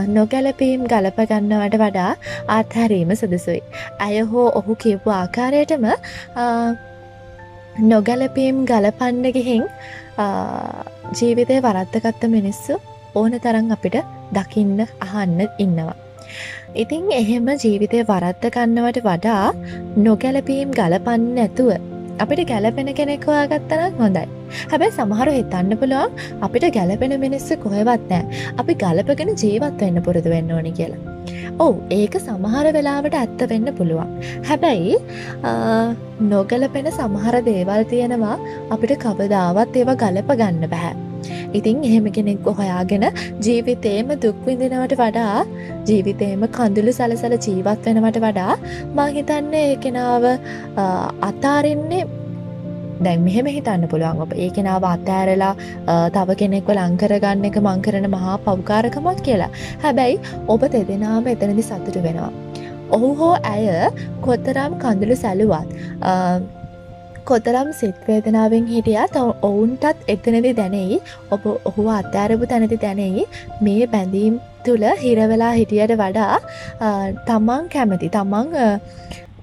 නොගැලපීම් 0.09 0.87
ගලප 0.87 1.19
ගන්නවට 1.31 1.79
වඩා 1.83 2.11
ආත්හැරීම 2.49 3.11
සුදුසුයි. 3.15 3.61
ඇය 3.99 4.21
හෝ 4.33 4.49
ඔහු 4.55 4.77
කියපු 4.77 5.11
ආකාරයටම 5.13 5.85
නොගැලපීම් 7.85 8.65
ගලපන්න 8.65 9.33
ගිහින් 9.33 9.69
ජීවිතය 11.13 11.61
වරත්තගත්ත 11.63 12.29
මිනිස්සු 12.31 12.81
ඕන 13.15 13.41
තරන් 13.41 13.73
අපිට 13.73 13.97
දකින්න 14.33 14.81
අහන්න 15.01 15.41
ඉන්නවා. 15.59 15.95
ඉතිං 16.83 17.05
එහෙම 17.19 17.47
ජීවිතය 17.63 17.99
වරත්ත 18.09 18.45
කන්නවට 18.55 18.99
වඩා 19.07 19.45
නොගැලපීම් 20.07 20.71
ගලපන්න 20.79 21.39
ඇතුව 21.45 21.71
අපිට 22.25 22.41
ගැලපෙන 22.51 22.89
කෙනෙක් 22.99 23.25
හොයාගත්තනක් 23.29 24.01
හොඳයි. 24.03 24.25
හැබැයි 24.71 24.97
සමහරු 24.99 25.33
හිතන්න 25.37 25.73
පුළුවන් 25.83 26.17
අපිට 26.47 26.67
ගැලපෙන 26.77 27.15
මිනිස්සු 27.25 27.57
කොහෙවත් 27.65 28.05
නෑ 28.13 28.43
අපි 28.63 28.75
ගලපගෙන 28.83 29.33
ජීවත් 29.43 29.81
වෙන්න 29.85 30.03
පුරුදු 30.07 30.33
වෙන්න 30.35 30.53
ඕනි 30.57 30.73
කියලා. 30.79 31.01
ඔවු 31.65 31.77
ඒක 31.99 32.15
සමහර 32.27 32.67
වෙලාවට 32.77 33.19
ඇත්ත 33.23 33.43
වෙන්න 33.53 33.69
පුළුවන්. 33.79 34.13
හැබැයි 34.49 34.95
නොගලපෙන 36.33 36.89
සමහර 36.99 37.37
දේවල් 37.51 37.85
තියෙනවා 37.93 38.37
අපිට 38.77 38.97
කවදාවත් 39.05 39.81
ඒව 39.83 39.93
ගලප 40.05 40.31
ගන්න 40.43 40.73
බැහැ. 40.75 40.95
ඉතින් 41.53 41.85
එහෙම 41.85 42.11
කෙනෙක්ව 42.13 42.51
හොයාගෙන 42.61 43.07
ජීවිතේම 43.41 44.13
දුක්විඳනවට 44.25 44.95
වඩා 44.97 45.39
ජීවිතේම 45.89 46.47
කඳුළු 46.51 46.95
සලසල 46.99 47.39
ජීවත් 47.39 47.89
වෙනවට 47.89 48.21
වඩා 48.21 48.61
මංහිතන්නේ 48.95 49.65
ඒ 49.65 49.77
කෙනාව 49.79 50.31
අතාරෙන්නේ 51.23 52.05
දැන් 53.01 53.25
මෙහෙම 53.25 53.49
හිතන්න 53.49 53.89
පුළුවන් 53.89 54.23
ඔබ 54.25 54.33
ඒ 54.37 54.51
කෙනාව 54.51 54.87
අත්තෑරලා 54.91 55.53
තව 56.11 56.37
කෙනෙක්ව 56.43 56.71
ලංකරගන්න 56.75 57.49
එක 57.51 57.59
මංකරන 57.61 58.09
මහා 58.11 58.37
පවකාරකමක් 58.47 59.23
කියලා 59.23 59.51
හැබැයි 59.85 60.21
ඔබ 60.49 60.69
දෙදෙනාම 60.69 61.33
එතනදි 61.35 61.63
සතුට 61.63 61.99
වෙනවා. 62.07 62.33
ඔහු 62.91 63.11
හෝ 63.15 63.35
ඇය 63.45 63.67
කොතරම් 64.21 64.79
කඳුළු 64.83 65.17
සැලුවත් 65.17 65.69
කොතරම් 67.29 67.71
සිත්වේදනාවෙන් 67.81 68.67
හිටියත් 68.73 69.17
ඔවුන්ටත් 69.49 70.11
එතනදි 70.15 70.53
දැනෙයි 70.61 70.99
ඔබ 71.35 71.47
ඔහු 71.71 71.87
අත්‍යාරපු 71.95 72.51
තැනති 72.53 72.79
දැනෙයි 72.85 73.25
මේ 73.67 73.87
බැඳීම් 73.95 74.37
තුළ 74.67 74.87
හිරවෙලා 75.03 75.55
හිටියට 75.59 75.97
වඩා 76.03 76.37
තමන් 77.29 77.67
කැමති 77.75 78.13
තමන් 78.17 78.55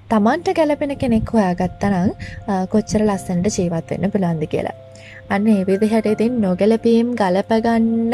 තමන්ට 0.09 0.55
ගැලපෙන 0.57 0.95
කෙනෙක් 1.01 1.35
හොයාගත්තනං 1.35 2.09
කොච්චර 2.73 3.03
ලස්සනට 3.05 3.53
ජීවත් 3.57 3.91
වෙන්න 3.91 4.11
පුළන්දි 4.15 4.47
කියලා. 4.53 4.75
අන්න 5.35 5.47
ඒ 5.47 5.63
විදිහට 5.67 6.07
ඉතින් 6.13 6.39
නොගැලපීම් 6.43 7.07
ගලපගන්න 7.21 8.13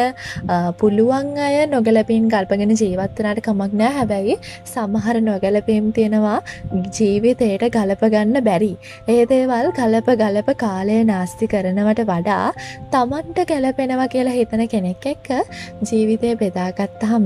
පුළුවන් 0.80 1.30
අය 1.40 1.58
නොගැලපීම් 1.74 2.30
ගල්පගෙන 2.34 2.74
ජීවත්වනට 2.74 3.42
කමක් 3.48 3.80
නෑ 3.82 3.92
හැබැයි 3.98 4.36
සමහර 4.66 5.22
නොගැලපීම් 5.30 5.92
තියෙනවා 5.98 6.38
ජීවිතයට 6.98 7.68
ගලපගන්න 7.76 8.44
බැරි. 8.44 8.72
ඒ 9.08 9.22
දේවල් 9.26 9.72
ගලප 9.80 10.18
ගලප 10.22 10.58
කාලය 10.64 10.98
නාස්ති 11.12 11.52
කරනවට 11.54 12.04
වඩා 12.12 12.48
තමන්ට 12.94 13.46
ගැලපෙනවා 13.52 14.10
කියලා 14.10 14.38
හිතන 14.40 14.66
කෙනෙක් 14.68 15.08
එක්ක 15.14 15.30
ජීවිතය 15.84 16.36
බෙදාගත්තහම 16.36 17.26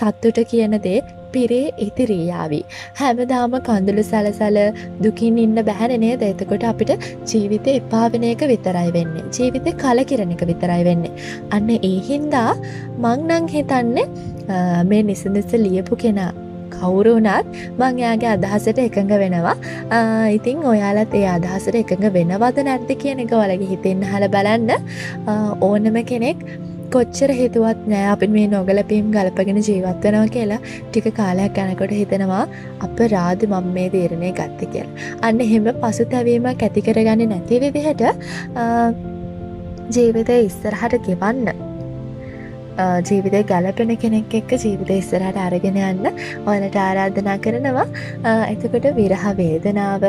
සත්තුට 0.00 0.40
කියන 0.50 0.76
දේ 0.86 1.00
පිරේ 1.32 1.70
ඉතිරීයාවී. 1.78 2.62
හැමදාම 3.00 3.56
කඳුළු 3.68 4.04
සැලසල 4.04 4.58
දුකින් 5.04 5.38
ඉන්න 5.44 5.62
බැහැනනේ 5.68 6.12
දෙතකොට 6.22 6.66
අපිට 6.72 6.92
ජීවිතය 7.30 7.76
එපාවෙන 7.80 8.28
එක 8.32 8.44
විතරයි 8.52 8.92
වෙන්නේ. 8.98 9.24
ජීවිතය 9.30 9.72
කලකිරණ 9.76 10.36
එක 10.36 10.44
විතරයි 10.52 10.84
වෙන්නේ. 10.84 11.16
අන්න 11.50 11.72
ඒ 11.80 11.96
හින්දා 12.10 12.52
මංනං 12.98 13.50
හිතන්නේ 13.56 14.06
මේ 14.84 15.02
නිසඳෙස 15.04 15.52
ලියපු 15.64 15.96
කෙනා 15.96 16.32
කවුරුනත් 16.72 17.58
මං 17.78 18.00
යාගේ 18.02 18.30
අදහසට 18.32 18.80
එකඟ 18.80 19.12
වෙනවා 19.22 19.56
ඉතිං 20.36 20.64
ඔයාලත් 20.72 21.14
ඒ 21.14 21.26
අදහසට 21.34 21.78
එකඟ 21.82 22.06
වෙනවද 22.16 22.64
නැත්ති 22.68 22.96
කියන 23.02 23.22
එක 23.24 23.34
වලගේ 23.34 23.70
හිතෙන්න 23.72 24.04
හල 24.10 24.26
බලන්න 24.34 24.70
ඕනම 25.68 25.98
කෙනෙක් 26.10 26.44
කොච්චර 26.94 27.30
හිතුවත් 27.40 27.82
නෑ 27.90 28.06
අපි 28.12 28.26
මේ 28.34 28.46
නොගලපීම් 28.54 29.10
ගලපගෙන 29.14 29.60
ජීවත්වනවා 29.68 30.32
කියලා 30.36 30.60
ටික 30.64 31.06
කාලයක් 31.18 31.60
යනකොට 31.64 31.94
හිතෙනවා 31.98 32.42
අප 32.86 32.98
රාධ 33.14 33.44
මං 33.50 33.72
මේ 33.76 33.88
තීරණය 33.94 34.32
ගත්ත 34.40 34.70
කියලා. 34.72 34.94
අන්න 35.26 35.40
එහෙම 35.46 35.70
පසු 35.82 36.08
තැවීමක් 36.12 36.66
ඇතිකරගන්න 36.68 37.26
නැති 37.32 37.62
විදිහට 37.64 38.06
ජීවිතය 39.96 40.38
ඉස්සරහට 40.48 41.02
ගෙවන්න 41.08 41.69
ජීවිතය 42.78 43.40
ගැලපෙන 43.50 43.92
කෙනෙක් 44.02 44.34
එක්ක 44.38 44.52
ජීවිත 44.64 44.90
ඉස්සරහට 44.96 45.38
අරගෙන 45.46 45.78
යන්න 45.88 46.06
ඔලට 46.52 46.76
ආරාධනා 46.84 47.36
කරනවා. 47.44 47.86
එතකොට 48.52 48.86
විරහ 48.98 49.26
වේදනාව 49.40 50.04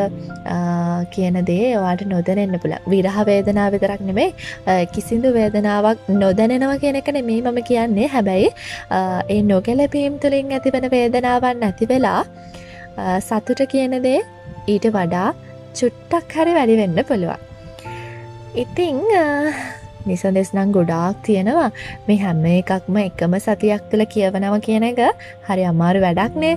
කියන 1.15 1.38
දේ 1.50 1.67
ඔයාට 1.82 2.04
නොදැනෙන්න 2.13 2.60
පුළ 2.63 2.76
විරහ 2.93 3.19
වේදනාව 3.30 3.76
විතරක් 3.76 4.02
නෙමේ 4.10 4.30
කිසිදු 4.95 5.34
වේදනාවක් 5.39 6.10
නොදැනෙනවා 6.24 6.80
කියනකන 6.86 7.21
මේ 7.30 7.41
මම 7.41 7.62
කියන්නේ. 7.71 8.08
හැබැයි 8.15 8.50
ඒ 9.36 9.41
නොගැලපීම් 9.52 10.19
තුළින් 10.26 10.52
ඇතිවන 10.58 10.89
වේදනාවන් 10.95 11.63
නැති 11.65 11.89
වෙලා 11.93 12.21
සතුට 13.28 13.62
කියන 13.76 13.95
දේ 14.08 14.19
ඊට 14.74 14.88
වඩා 14.97 15.30
චුට්ටක් 15.80 16.34
හරි 16.39 16.54
වැඩි 16.58 16.76
වෙන්න 16.82 17.06
පුළුවන්. 17.10 17.39
ඉතිං 18.63 18.97
නිසදෙස් 20.10 20.52
නම් 20.56 20.76
ගොඩාක් 20.78 21.24
තියෙනවා. 21.28 21.70
මේ 22.08 22.20
හැම 22.26 22.44
එකක්ම 22.52 22.98
එකම 23.06 23.40
සතියක් 23.46 23.88
තුළ 23.92 24.06
කියවනව 24.14 24.60
කියන 24.68 24.84
එක 24.92 25.02
හරි 25.48 25.64
අමාරු 25.72 26.04
වැඩක්නේ 26.06 26.54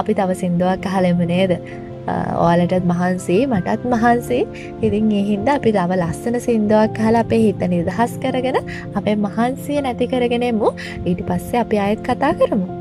අපි 0.00 0.18
තව 0.18 0.40
සිින්දුවක් 0.42 0.90
අහලෙම 0.90 1.22
නේද? 1.32 1.54
ඕලටත් 2.46 2.84
මහන්සේ 2.92 3.46
මටත් 3.46 3.86
මහන්සේ. 3.94 4.42
ඉතින් 4.82 5.12
එහින්ද 5.20 5.48
අපි 5.56 5.72
තව 5.78 6.00
ලස්සන 6.00 6.40
සිින්දුවක් 6.48 7.00
හල 7.04 7.22
අපේ 7.22 7.40
හිත 7.46 7.64
නිදහස් 7.74 8.18
කරගෙන 8.24 8.60
අපේ 8.94 9.16
මහන්සිය 9.28 9.80
නැති 9.86 10.12
කරගෙනෙමු. 10.12 10.76
ඊට 11.06 11.24
පස්සේ 11.30 11.64
අපි 11.64 11.82
අයත් 11.86 12.06
කතා 12.08 12.34
කරමු. 12.42 12.79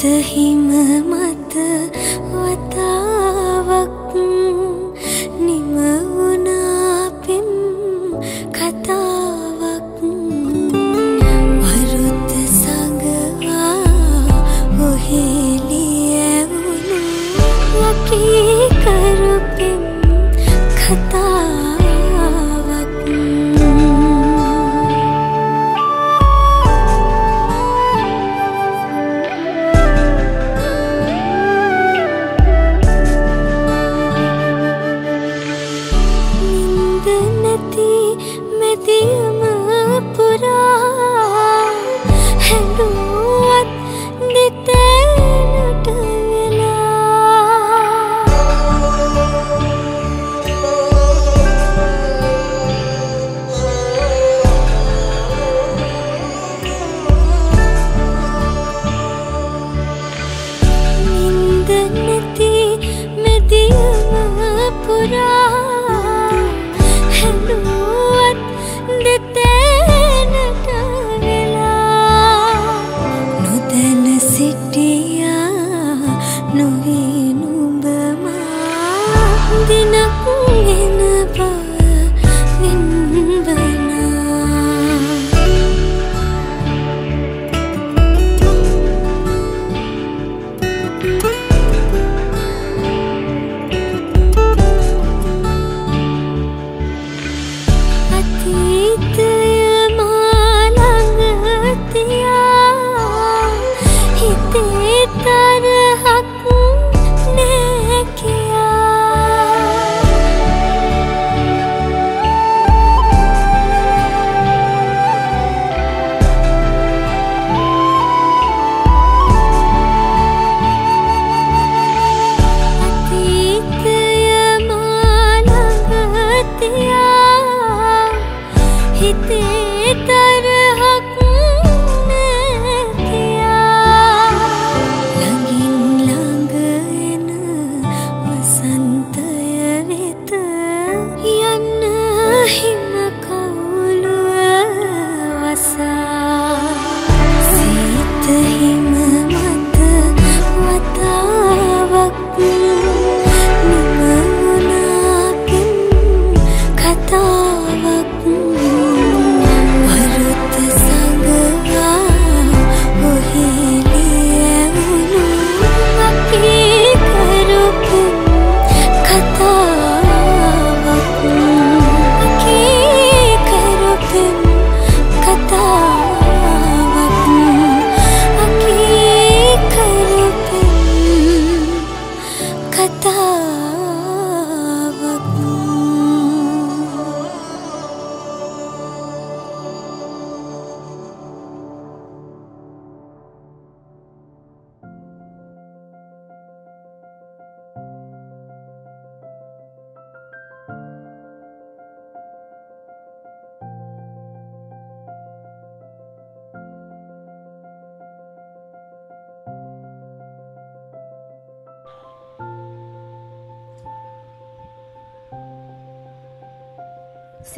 හිත 0.00 0.24
හිම 0.24 0.70
මත 1.02 1.54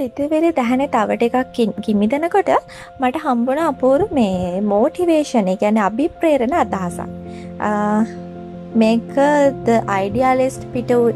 සිතවෙරි 0.03 0.51
දැහැන 0.59 0.83
තවට 0.95 1.29
එකක් 1.29 1.59
කිමිදනකොට 1.87 2.51
මට 3.01 3.23
හම්බුණ 3.25 3.63
අපූරු 3.71 4.07
මේ 4.19 4.61
මෝටිවේෂණ 4.73 5.51
ගැන 5.63 5.79
අභිප්‍රේරණ 5.89 6.55
අදහසක්. 6.63 7.09
මේක 8.83 9.13
අයිඩියාලෙස්ට් 9.97 10.63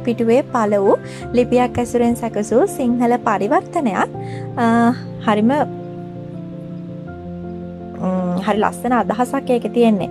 පිටුවේ 0.07 0.42
පල 0.55 0.77
වූ 0.85 0.96
ලිපියක් 1.38 1.81
ඇසුරෙන් 1.83 2.16
සැකසූ 2.22 2.62
සිංහල 2.77 3.16
පරිවර්තනයක්. 3.29 4.11
හරිම 5.27 5.53
හරි 8.46 8.59
ලස්සන 8.62 8.99
අදහසක් 9.03 9.55
ඒක 9.57 9.70
තියෙන්නේ. 9.79 10.11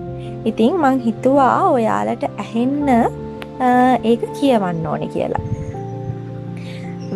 ඉතිං 0.51 0.81
මං 0.83 0.97
හිතුවා 1.05 1.53
ඔයාලට 1.75 2.25
ඇහෙන්න 2.45 2.89
ඒක 4.11 4.25
කියවන්න 4.39 4.87
ඕනි 4.93 5.07
කියලා. 5.15 5.45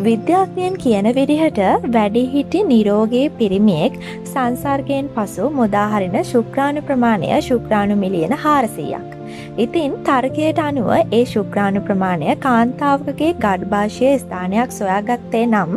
විද්‍යාඥයන් 0.00 0.76
කියන 0.76 1.06
විදිහට 1.16 1.58
වැඩිහිටි 1.94 2.60
නිරෝගී 2.64 3.24
පිරිමියෙක් 3.38 3.96
සංසර්ගයෙන් 4.24 5.08
පසු 5.16 5.48
මුදාහරින 5.58 6.16
ශුක්‍රාණු 6.24 6.82
ප්‍රමාණය 6.82 7.40
ශුක්‍රාණු 7.40 7.96
මිලියන 7.96 8.34
හාරසීයක්. 8.44 9.08
ඉතින් 9.56 9.98
තර්කයට 10.06 10.62
අනුව 10.68 10.90
ඒ 10.96 11.22
ශුක්‍රාණු 11.32 11.84
ප්‍රමාණය 11.88 12.38
කාන්තාවකගේ 12.46 13.32
ගඩ්භාෂය 13.44 14.14
ස්ථානයක් 14.16 14.76
සොයාගත්තේ 14.78 15.44
නම් 15.46 15.76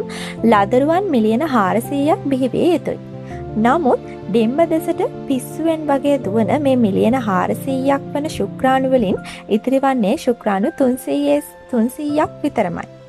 ලදරුවන් 0.51 1.11
මිලියන 1.15 1.45
හාරසීයක් 1.55 2.25
බිහිවේ 2.31 2.69
යුතුයි. 2.69 2.99
නමුත් 3.57 4.09
දෙම්බ 4.33 4.65
දෙසට 4.69 5.05
පිස්සුවෙන් 5.27 5.87
වගේ 5.91 6.17
දුවන 6.25 6.57
මේ 6.61 6.81
මිලියන 6.87 7.21
හාරසීයක් 7.29 8.09
වන 8.13 8.33
ශුක්‍රාණුවලින් 8.39 9.23
ඉතිරිවන්නේ 9.49 10.17
ශුක්‍රාණු 10.17 10.77
තුන්සීයක් 10.79 12.43
විතරමයි. 12.43 13.02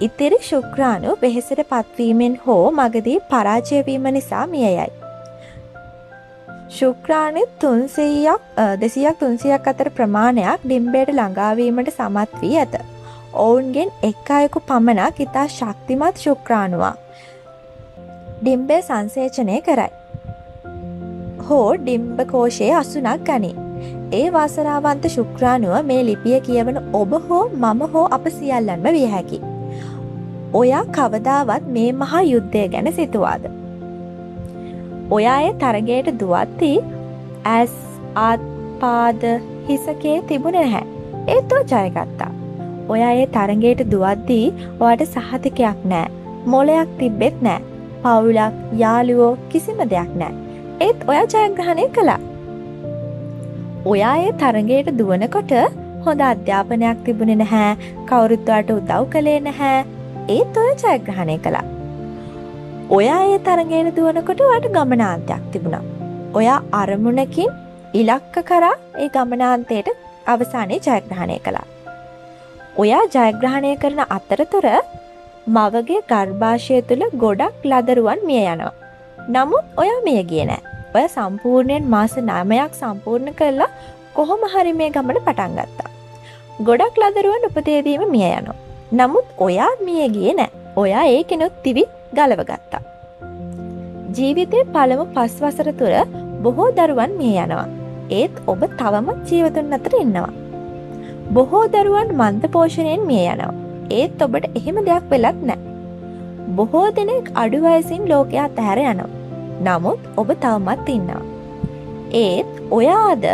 ඉතිරි 0.00 0.38
ශුක්‍රාණු 0.42 1.16
වෙහෙසට 1.22 1.60
පත්වීමෙන් 1.70 2.40
හෝ 2.46 2.70
මගදී 2.70 3.18
පරාජයවීම 3.30 4.06
නිසා 4.12 4.46
මියයයි. 4.46 4.88
ශුක්‍රාණය 6.68 7.44
තුන්සීයක් 7.60 8.40
දෙසියක් 8.80 9.18
තුන්සියක් 9.18 9.68
අතර 9.68 9.90
ප්‍රමාණයක් 9.90 10.64
ඩිම්බේට 10.64 11.12
ළඟාවීමට 11.12 11.90
සමත් 11.92 12.42
වී 12.42 12.58
ඇත. 12.58 12.74
ඔවුන්ගෙන් 13.34 13.94
එක් 14.02 14.30
අයකු 14.30 14.60
පමණක් 14.62 15.20
ඉතා 15.20 15.46
ශක්තිමත් 15.48 16.18
ශුක්‍රාණුවා. 16.18 16.94
ඩිම්බේ 18.40 18.82
සංසේචනය 18.82 19.60
කරයි. 19.60 19.90
හෝ 21.48 21.70
ඩිම්බකෝෂයේ 21.76 22.74
අසුනක් 22.74 23.24
ගනී. 23.24 23.56
ඒ 24.12 24.26
වාසනාවන්ත 24.32 25.08
ශුක්‍රාණුව 25.08 25.80
මේ 25.86 26.02
ලිපිය 26.06 26.38
කියවන 26.40 26.84
ඔබ 26.92 27.18
හෝ 27.28 27.48
මම 27.54 27.90
හෝ 27.92 28.06
අප 28.10 28.32
සියල්ලන්ම 28.38 28.92
විය 28.92 29.10
හැකි. 29.16 29.53
ඔයා 30.58 30.82
කවදාවත් 30.96 31.64
මේ 31.74 31.86
මහා 32.00 32.22
යුද්ධය 32.32 32.64
ගැන 32.72 32.88
සිතුවාද. 32.98 33.44
ඔයා 35.16 35.38
ඒ 35.46 35.52
තරගයට 35.62 36.10
දුවත්ති 36.20 36.68
ඇස් 37.52 37.72
ආත්පාද 38.24 39.24
හිසකේ 39.68 40.16
තිබුණ 40.28 40.58
නැහැ 40.58 40.84
ඒත් 41.34 41.54
ඔ 41.56 41.58
ජයගත්තා. 41.72 42.30
ඔයා 42.92 43.12
ඒ 43.22 43.26
තරගයට 43.36 43.82
දුවද්දී 43.94 44.44
ඔයාට 44.80 45.02
සහතිකයක් 45.14 45.80
නෑ 45.92 46.06
මොලයක් 46.54 46.92
තිබ්බෙත් 47.00 47.42
නෑ 47.48 47.60
පවුලක් 48.04 48.62
යාළුවෝ 48.82 49.32
කිසිම 49.54 49.82
දෙයක් 49.94 50.14
නෑ 50.22 50.32
ඒත් 50.86 51.04
ඔයා 51.10 51.26
ජයග්‍රහණය 51.34 51.88
කළා. 51.98 52.20
ඔයා 53.92 54.14
ඒ 54.28 54.30
තරගයට 54.44 54.94
දුවනකොට 55.00 55.58
හොඳ 56.06 56.24
අධ්‍යාපනයක් 56.30 57.04
තිබුණ 57.04 57.36
නැහැ 57.42 57.92
කවුරුත්වාට 58.08 58.74
උදව් 58.78 59.04
කළේ 59.12 59.38
නැහැ 59.48 59.76
ඒත් 60.28 60.56
ඔය 60.56 60.70
ජයග්‍රහණය 60.82 61.36
කළා. 61.44 61.64
ඔයා 62.96 63.18
ඒ 63.30 63.38
තරගේන 63.46 63.88
දුවනකොට 63.96 64.40
වට 64.50 64.70
ගමනාන්තයක් 64.76 65.42
තිබුණා. 65.52 65.82
ඔයා 66.38 66.60
අරමුණකින් 66.80 67.50
ඉලක්ක 68.00 68.36
කරා 68.50 68.70
ඒ 69.02 69.08
ගමනාන්තයට 69.16 69.90
අවසානයේ 70.26 70.80
ජයග්‍රහණය 70.86 71.36
කළා. 71.46 71.66
ඔයා 72.76 73.02
ජයග්‍රහණය 73.16 73.74
කරන 73.84 74.00
අතරතුර 74.16 74.68
මවගේ 75.56 76.00
ගර්භාෂය 76.12 76.80
තුළ 76.88 77.04
ගොඩක් 77.24 77.68
ලදරුවන් 77.72 78.26
මිය 78.30 78.42
යනවා. 78.54 78.74
නමුත් 79.34 79.64
ඔයා 79.82 80.00
මිය 80.08 80.22
ගිය 80.32 80.44
නෑ. 80.50 80.62
ඔය 80.96 81.06
සම්පූර්ණයෙන් 81.16 81.90
මාස 81.94 82.16
නාමයක් 82.30 82.82
සම්පූර්ණ 82.82 83.38
කරලා 83.40 83.72
කොහොම 84.16 84.50
හරි 84.54 84.72
මේ 84.80 84.92
ගමන 84.96 85.24
පටන් 85.26 85.56
ගත්තා. 85.60 85.90
ගොඩක් 86.68 87.02
ලදරුවන් 87.04 87.50
උපතේදීම 87.50 88.12
මිය 88.16 88.30
යනවා. 88.32 88.63
නමුත් 88.98 89.28
ඔයා 89.44 89.70
මියගිය 89.86 90.32
නෑ 90.38 90.50
ඔයා 90.82 91.04
ඒ 91.12 91.22
කෙනොත් 91.30 91.54
තිවි 91.64 91.82
ගලවගත්තා. 92.16 92.80
ජීවිතය 94.16 94.58
පළමු 94.74 95.04
පස් 95.14 95.34
වසර 95.44 95.68
තුර 95.80 95.94
බොහෝ 96.44 96.68
දරුවන් 96.78 97.14
මිය 97.20 97.38
යනවා. 97.44 97.64
ඒත් 98.18 98.34
ඔබ 98.52 98.62
තවමත් 98.80 99.30
ජීවතුන් 99.30 99.76
අතර 99.76 99.94
ඉන්නවා. 100.02 100.32
බොහෝ 101.36 101.64
දරුවන් 101.74 102.12
මන්ත 102.20 102.52
පෝෂණයෙන් 102.56 103.06
මිය 103.10 103.24
යනවා. 103.32 103.54
ඒත් 103.98 104.22
ඔබට 104.26 104.46
එහෙම 104.60 104.78
දෙයක් 104.88 105.10
වෙලත් 105.14 105.40
නෑ. 105.50 105.60
බොහෝ 106.58 106.86
දෙනෙක් 106.98 107.32
අඩුවයසින් 107.42 108.08
ලෝකයා 108.12 108.48
තැහැර 108.58 108.80
යනවා. 108.84 109.10
නමුත් 109.66 110.02
ඔබ 110.22 110.30
තවමත් 110.44 110.88
ඉන්නවා. 110.96 111.22
ඒත් 112.24 112.52
ඔයාද 112.78 113.26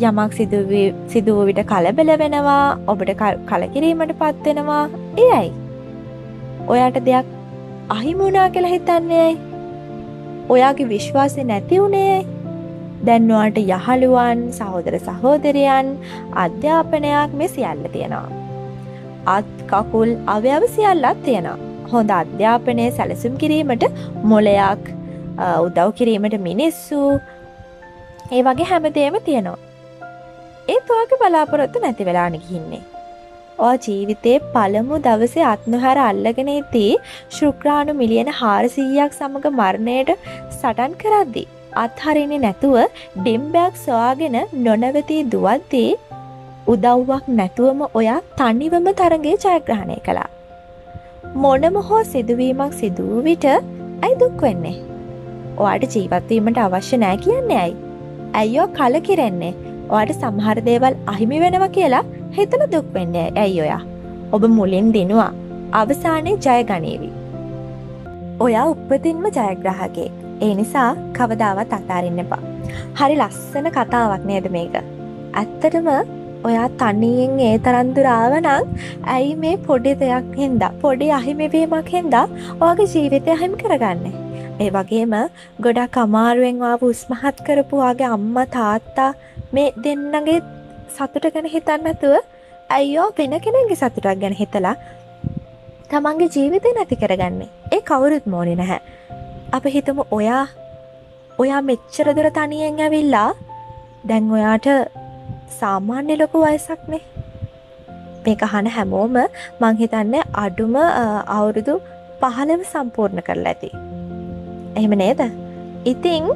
යමක් 0.00 0.32
සිදුව 1.12 1.38
විට 1.48 1.62
කලබල 1.70 2.10
වෙනවා 2.22 2.78
ඔබට 2.92 3.10
කලකිරීමට 3.50 4.12
පත්වෙනවා 4.20 4.82
එයයි. 5.24 5.48
ඔයාට 6.72 6.98
දෙයක් 7.08 7.26
අහිමුණා 7.96 8.50
කියලා 8.54 8.74
හිතන්නේයි 8.74 9.40
ඔයාගේ 10.48 10.88
විශ්වාසය 10.92 11.44
නැති 11.50 11.80
වුණේ 11.82 12.14
දැන්වාට 13.08 13.58
යහළුවන් 13.62 14.46
සහෝදර 14.58 14.96
සහෝදරයන් 15.08 15.90
අධ්‍යාපනයක් 16.44 17.34
මෙ 17.40 17.48
සියල්ල 17.56 17.84
තියෙනවා. 17.96 18.28
අත් 19.36 19.50
කකුල් 19.72 20.10
අව්‍යව 20.36 20.64
සියල්ලත් 20.76 21.20
තියෙනවා. 21.26 21.58
හොඳ 21.92 22.10
අධ්‍යාපනය 22.20 22.86
සැලසුම් 22.98 23.34
කිරීමට 23.42 23.84
මොලයක් 24.32 24.82
උදව් 25.66 25.92
කිරීමට 25.98 26.38
මිනිස්සු 26.48 27.02
ඒ 28.30 28.42
වගේ 28.48 28.70
හැමදේම 28.72 29.20
තියෙනවා. 29.28 29.71
ඒත් 30.68 30.90
ඔයාගේ 30.94 31.20
බලාපොරොත්තු 31.22 31.84
නැති 31.84 32.08
වෙලාන 32.08 32.36
ගිහින්නේ. 32.42 32.82
ඔය 33.58 33.74
ජීවිතේ 33.86 34.36
පළමු 34.54 35.00
දවසේ 35.06 35.48
අත්නොහැර 35.52 35.98
අල්ලගෙන 36.08 36.52
ඉදී 36.58 36.92
ශුක්‍රාණු 37.38 37.94
මිලියන 38.02 38.30
හාරසීයක් 38.40 39.18
සමඟ 39.18 39.58
මරණයට 39.58 40.12
සටන් 40.60 40.94
කරද්දි. 41.02 41.44
අත්හරින්නේ 41.84 42.42
නැතුව 42.46 42.76
ඩිම්බයක් 43.16 43.74
සොයාගෙන 43.86 44.38
නොනවතී 44.66 45.22
දුවද්දී 45.34 45.90
උදව්වක් 46.66 47.24
නැතුවම 47.40 47.82
ඔයා 48.00 48.20
තනිවම 48.40 48.88
තරගේ 49.00 49.36
ජයග්‍රහණය 49.44 49.98
කළා. 50.06 50.30
මොනම 51.34 51.76
හෝ 51.88 52.02
සිදුවීමක් 52.12 52.78
සිදුව 52.80 53.12
විට 53.28 53.46
ඇයි 53.48 54.18
දුක් 54.22 54.46
වෙන්නේ. 54.46 54.76
ඔයාට 55.58 55.94
ජීවත්වීමට 55.96 56.64
අවශ්‍ය 56.66 56.96
නෑ 57.04 57.16
කියන්නේ 57.26 57.60
ඇයි. 57.64 57.76
ඇයිෝ 58.34 58.68
කලකිරෙන්නේ 58.78 59.52
ඔයාට 59.92 60.12
සමහර 60.20 60.58
දේවල් 60.68 60.94
අහිමි 61.12 61.40
වෙනව 61.44 61.64
කියලා 61.76 62.04
හිතල 62.36 62.64
දුක් 62.74 62.86
වෙන්න 62.96 63.16
ඇයි 63.22 63.58
ඔයා. 63.66 63.82
ඔබ 64.34 64.44
මුලින් 64.58 64.88
දෙනවා 64.96 65.32
අවසානයේ 65.80 66.38
ජයගනීවි. 66.46 67.10
ඔයා 68.44 68.64
උපතින්ම 68.72 69.26
ජයග්‍රහගේ 69.38 70.08
ඒ 70.46 70.52
නිසා 70.60 70.88
කවදාවත් 71.18 71.76
අතාරන්න 71.78 72.24
එපා. 72.24 72.42
හරි 72.98 73.14
ලස්සන 73.20 73.68
කතාවක් 73.76 74.24
නේද 74.30 74.48
මේක. 74.56 74.76
ඇත්තටම 75.40 75.88
ඔයා 76.48 76.68
තනියෙන් 76.80 77.34
ඒ 77.48 77.54
තරන්දුරාවනං 77.66 78.48
ඇයි 79.14 79.34
මේ 79.42 79.56
පොඩි 79.66 79.92
දෙයක් 80.02 80.32
හින්දා 80.40 80.72
පොඩි 80.82 81.08
අහිමිවීමක් 81.18 81.90
හින්දා 81.96 82.26
ඕගේ 82.68 82.88
ජීවිතය 82.94 83.34
අහිමි 83.36 83.60
කරගන්න. 83.62 84.06
ඒ 84.62 84.70
වගේම 84.76 85.14
ගොඩක් 85.66 86.00
අමාරුවෙන්වා 86.04 86.74
උස්මහත් 86.88 87.44
කරපුවාගේ 87.46 88.10
අම්ම 88.16 88.40
තාත්තා 88.56 89.10
මේ 89.52 89.68
දෙන්නගේ 89.84 90.38
සතුට 90.94 91.26
ගැන 91.34 91.48
හිතන්නතුව 91.54 92.14
ඇයිෝ 92.70 93.08
වෙන 93.18 93.34
කෙනගේ 93.44 93.76
සතුටක් 93.76 94.18
ගැන 94.22 94.36
හිතලා 94.40 94.74
තමන්ගේ 95.90 96.32
ජීවිතය 96.34 96.74
නැති 96.76 96.96
කරගන්නේ. 96.96 97.50
ඒ 97.74 97.80
කවුරුත් 97.82 98.26
මෝනි 98.26 98.56
නැහැ. 98.60 98.80
අප 99.52 99.64
හිතමු 99.74 100.04
ඔයා 100.18 100.44
ඔයා 101.38 101.62
මෙච්චරදුර 101.70 102.28
තනියෙන් 102.36 102.80
ඇවිල්ලා 102.80 103.30
දැන් 104.08 104.30
ඔයාට 104.36 104.68
සාමාන්‍ය 105.58 106.14
ලොකු 106.20 106.44
වයසක්නේ 106.44 107.02
මේක 108.24 108.42
හන 108.52 108.68
හැමෝම 108.76 109.16
මංහිතන්න 109.62 110.14
අඩුම 110.44 110.76
අවුරුදු 111.36 111.74
පහලව 112.20 112.62
සම්පූර්ණ 112.72 113.26
කරලා 113.28 113.52
ඇති. 113.52 113.70
එහෙම 114.78 114.94
නේද? 115.02 115.22
ඉතිං 115.84 116.26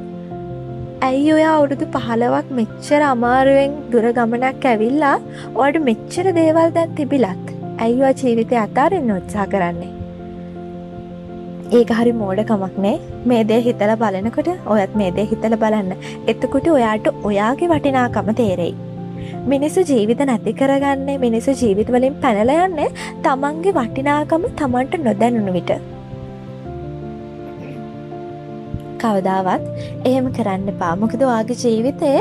ඇයි 1.05 1.33
ඔයා 1.33 1.49
අවුරුදු 1.55 1.85
පහලවක් 1.93 2.47
මෙච්චර 2.59 2.99
අමාරුවෙන් 3.07 3.73
දුර 3.91 4.05
ගමනක් 4.17 4.63
ඇවිල්ලා 4.69 5.17
ඔට 5.63 5.75
මෙච්චර 5.87 6.23
දේවල් 6.37 6.69
දැන් 6.77 6.95
තිබිලත් 6.97 7.51
ඇයිවා 7.83 8.13
ජීවිතය 8.21 8.55
අතාරෙන් 8.61 9.11
උත්සා 9.15 9.45
කරන්නේ 9.51 9.91
ඒක 11.79 11.91
හරි 11.97 12.13
මෝඩකමක්නේ 12.21 12.95
මේ 13.31 13.43
දේ 13.51 13.59
හිතල 13.67 13.93
බලනකොට 14.03 14.49
ඔයත් 14.75 14.95
මේ 15.01 15.11
දේ 15.17 15.27
හිතල 15.33 15.57
බලන්න 15.63 15.93
එතකොට 16.33 16.69
ඔයාට 16.77 17.11
ඔයාගේ 17.29 17.69
වටිනාකම 17.73 18.31
තේරෙයි. 18.41 18.73
මිනිස්සු 19.51 19.83
ජීවිත 19.91 20.23
නැති 20.31 20.55
කරගන්නේ 20.61 21.19
මිනිස්සු 21.25 21.55
ජීවිතවලින් 21.61 22.17
පැනලයන්නේ 22.23 22.89
තමන්ගේ 23.27 23.77
වටිනාකම 23.79 24.49
තමන්ට 24.61 24.99
නොදැනුණු 25.05 25.53
විට. 25.59 25.71
කවදාවත් 29.03 29.63
එහෙම 30.09 30.27
කරන්න 30.37 30.69
පාමොකද 30.81 31.23
වාගේ 31.29 31.57
ජීවිතය 31.63 32.11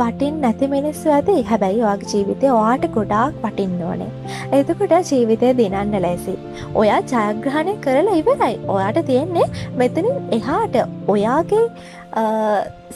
වටින් 0.00 0.40
නැති 0.44 0.70
මිනිස්සු 0.74 1.14
ඇති 1.16 1.36
හැබැයි 1.52 1.82
වාගේ 1.86 2.10
ජීවිතය 2.14 2.50
ඔයාට 2.58 2.86
ගොඩාක් 2.96 3.40
වටින්න 3.44 3.80
ඕනේ. 3.88 4.10
එතකොට 4.58 4.94
ජීවිතය 5.12 5.54
දිනන්න 5.62 5.96
ලැසි. 6.06 6.36
ඔයා 6.82 7.00
ජයග්‍රහණය 7.14 7.74
කරලා 7.86 8.20
ඉවරයි. 8.20 8.54
ඔයාට 8.76 9.02
තියෙන්නේ 9.10 9.48
මෙතනින් 9.80 10.14
එහාට 10.38 10.78
ඔයාගේ 11.16 11.64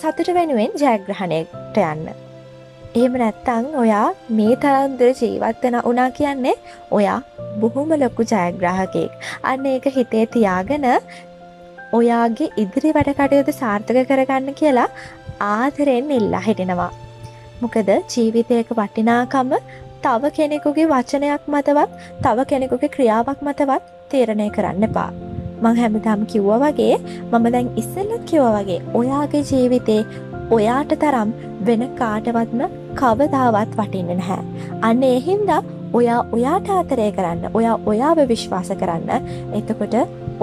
සතුට 0.03 0.31
වෙනුවෙන් 0.39 0.79
ජයග්‍රහණයට 0.85 1.83
යන්න. 1.89 2.07
එහෙම 2.99 3.17
නැත්තං 3.21 3.67
ඔයා 3.81 4.05
මේ 4.37 4.55
තරන්දර 4.61 5.09
ජීවත්වන 5.21 5.75
උනා 5.91 6.11
කියන්නේ 6.19 6.55
ඔයා 6.99 7.17
බොහොම 7.61 7.91
ලොකු 8.03 8.25
ජයග්‍රාහකයෙක්. 8.31 9.13
අන්න 9.51 9.67
ඒක 9.73 9.87
හිතේ 9.97 10.25
තියාගෙන 10.35 10.87
ඔයාගේ 11.99 12.53
ඉදිරි 12.63 12.91
වැඩ 12.97 13.11
කටයුතු 13.19 13.53
සාර්ථක 13.61 13.99
කරගන්න 14.11 14.57
කියලා 14.61 14.89
ආදරෙන් 15.49 16.15
ඉල්ලා 16.19 16.45
හිටිනවා. 16.47 16.91
මොකද 17.63 17.91
ජීවිතයක 18.13 18.71
වටිනාකම 18.79 19.53
තව 20.05 20.31
කෙනෙකුගේ 20.39 20.89
වචනයක් 20.93 21.45
මතවත් 21.53 21.91
තව 22.25 22.47
කෙනෙකුගේ 22.51 22.93
ක්‍රියාවක් 22.97 23.41
මතවත් 23.47 23.83
තීරණය 24.11 24.49
කරන්න 24.57 24.89
එපා. 24.89 25.11
මං 25.63 25.79
හැමදාම් 25.81 26.27
කිව්ව 26.33 26.51
වගේ 26.65 26.97
මම 27.31 27.47
දැන් 27.55 27.71
ඉස්සල්ලත් 27.83 28.25
කිව්ව 28.31 28.49
වගේ 28.57 28.81
ඔයාගේ 29.01 29.45
ජීවිතේ 29.51 30.03
ඔයාට 30.57 30.93
තරම් 31.05 31.31
වෙන 31.67 31.83
කාටවත්ම 32.01 32.61
කවදාවත් 33.01 33.73
වටින්න 33.79 34.13
නැහැ. 34.13 34.43
අන්න 34.89 35.03
එහින්දා 35.15 35.63
ඔයා 35.99 36.21
ඔයාට 36.37 36.69
ආතරය 36.77 37.09
කරන්න 37.17 37.51
ඔයා 37.59 37.81
ඔයාව 37.91 38.19
විශ්වාස 38.33 38.71
කරන්න 38.81 39.11
එතකොට 39.59 39.97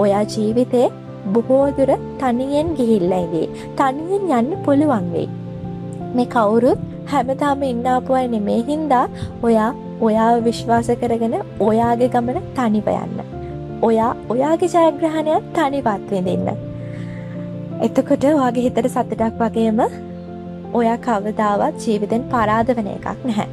ඔයා 0.04 0.22
ජීවිතේ 0.34 0.86
බොහෝදුර 1.32 1.90
තනියෙන් 2.20 2.68
ගිහිල්ලයිවේ 2.78 3.46
තනියෙන් 3.78 4.24
යන්න 4.38 4.50
පුළුවන් 4.64 5.06
වෙයි. 5.14 5.28
මේ 6.16 6.26
කවුරුත් 6.34 6.80
හැමතාම 7.12 7.62
ඉන්නාපුුවයි 7.70 8.28
නෙමේ 8.34 8.60
හින්දා 8.68 9.06
ඔයා 9.42 9.70
ඔයා 10.00 10.30
විශ්වාස 10.46 10.88
කරගෙන 11.00 11.36
ඔයාගේ 11.68 12.08
ගමන 12.14 12.38
තනිව 12.56 12.88
යන්න. 12.94 13.18
ඔයා 13.82 14.12
ඔයාගේ 14.28 14.72
ජයග්‍රහණයක් 14.74 15.44
තනිපත්වෙ 15.56 16.18
දෙන්න. 16.28 16.48
එතකොට 17.80 18.24
වගේ 18.40 18.64
හිතට 18.66 18.88
සතටක් 18.88 19.34
වගේම 19.40 19.80
ඔයා 20.72 20.98
කවදාවත් 21.06 21.76
ජීවිතෙන් 21.86 22.22
පරාද 22.32 22.68
වන 22.76 22.88
එකක් 22.96 23.08
නැහැ. 23.24 23.48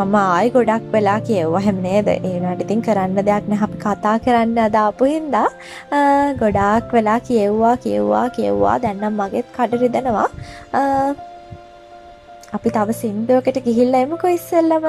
මම 0.00 0.14
ආයි 0.18 0.52
ගොඩක් 0.54 0.84
වෙලා 0.94 1.16
කියව්ව. 1.28 1.54
හැමනේද 1.64 2.08
ඒනට 2.12 2.62
ඉතින් 2.64 2.80
කරන්න 2.86 3.18
දෙයක් 3.28 3.44
නැ 3.50 3.58
අපි 3.66 3.78
කතා 3.84 4.14
කරන්න 4.24 4.60
අදාපු 4.66 5.08
හින්දා 5.12 5.48
ගොඩාක් 6.42 6.94
වෙලා 6.96 7.18
කියව්වා 7.28 7.74
කියව්වා 7.84 8.26
කියව්වා. 8.36 8.76
දැන්නම් 8.84 9.20
මගෙත් 9.20 9.46
කඩරිදෙනවා 9.56 10.28
අපි 12.56 12.68
තව 12.76 12.88
සින්දුවකට 13.02 13.58
ගිහිල්ල 13.66 14.00
එමකො 14.00 14.26
ඉස්සෙල්ලම. 14.38 14.86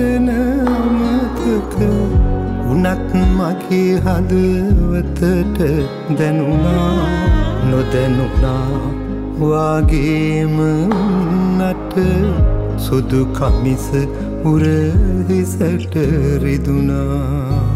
වචනමතක 0.00 1.74
උනත් 2.72 3.10
මගේ 3.36 3.92
හදවතට 4.04 5.58
දැනුණා 6.18 7.08
නොදැනුණා. 7.70 8.78
වාගේම 9.40 10.56
නට 11.58 11.94
සුදු 12.78 13.20
කමිස 13.36 13.86
උරහිසට 14.44 15.94
රිදුනා 16.42 17.69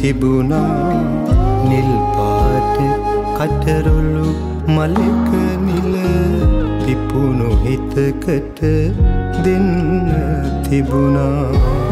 තිබුණා. 0.00 0.92
නිල්පාට 1.68 2.78
කටරොල්ලු 3.38 4.28
මලක 4.74 5.30
නිල 5.66 5.94
පිපුුණු 6.84 7.50
හිතකට 7.64 8.60
දෙන්න 9.44 9.70
තිබුණා. 10.68 11.89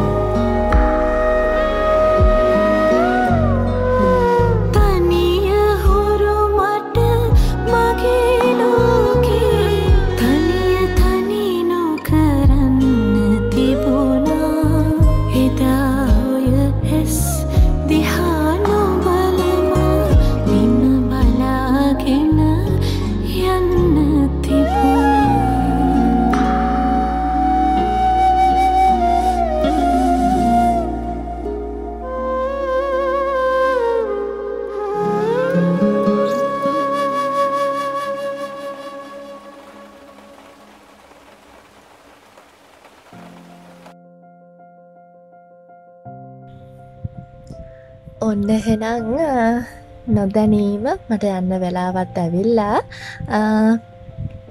නොදැනීම 50.18 50.90
මට 51.08 51.24
යන්න 51.36 51.60
වෙලාවත් 51.64 52.18
ඇවිල්ලා. 52.24 52.76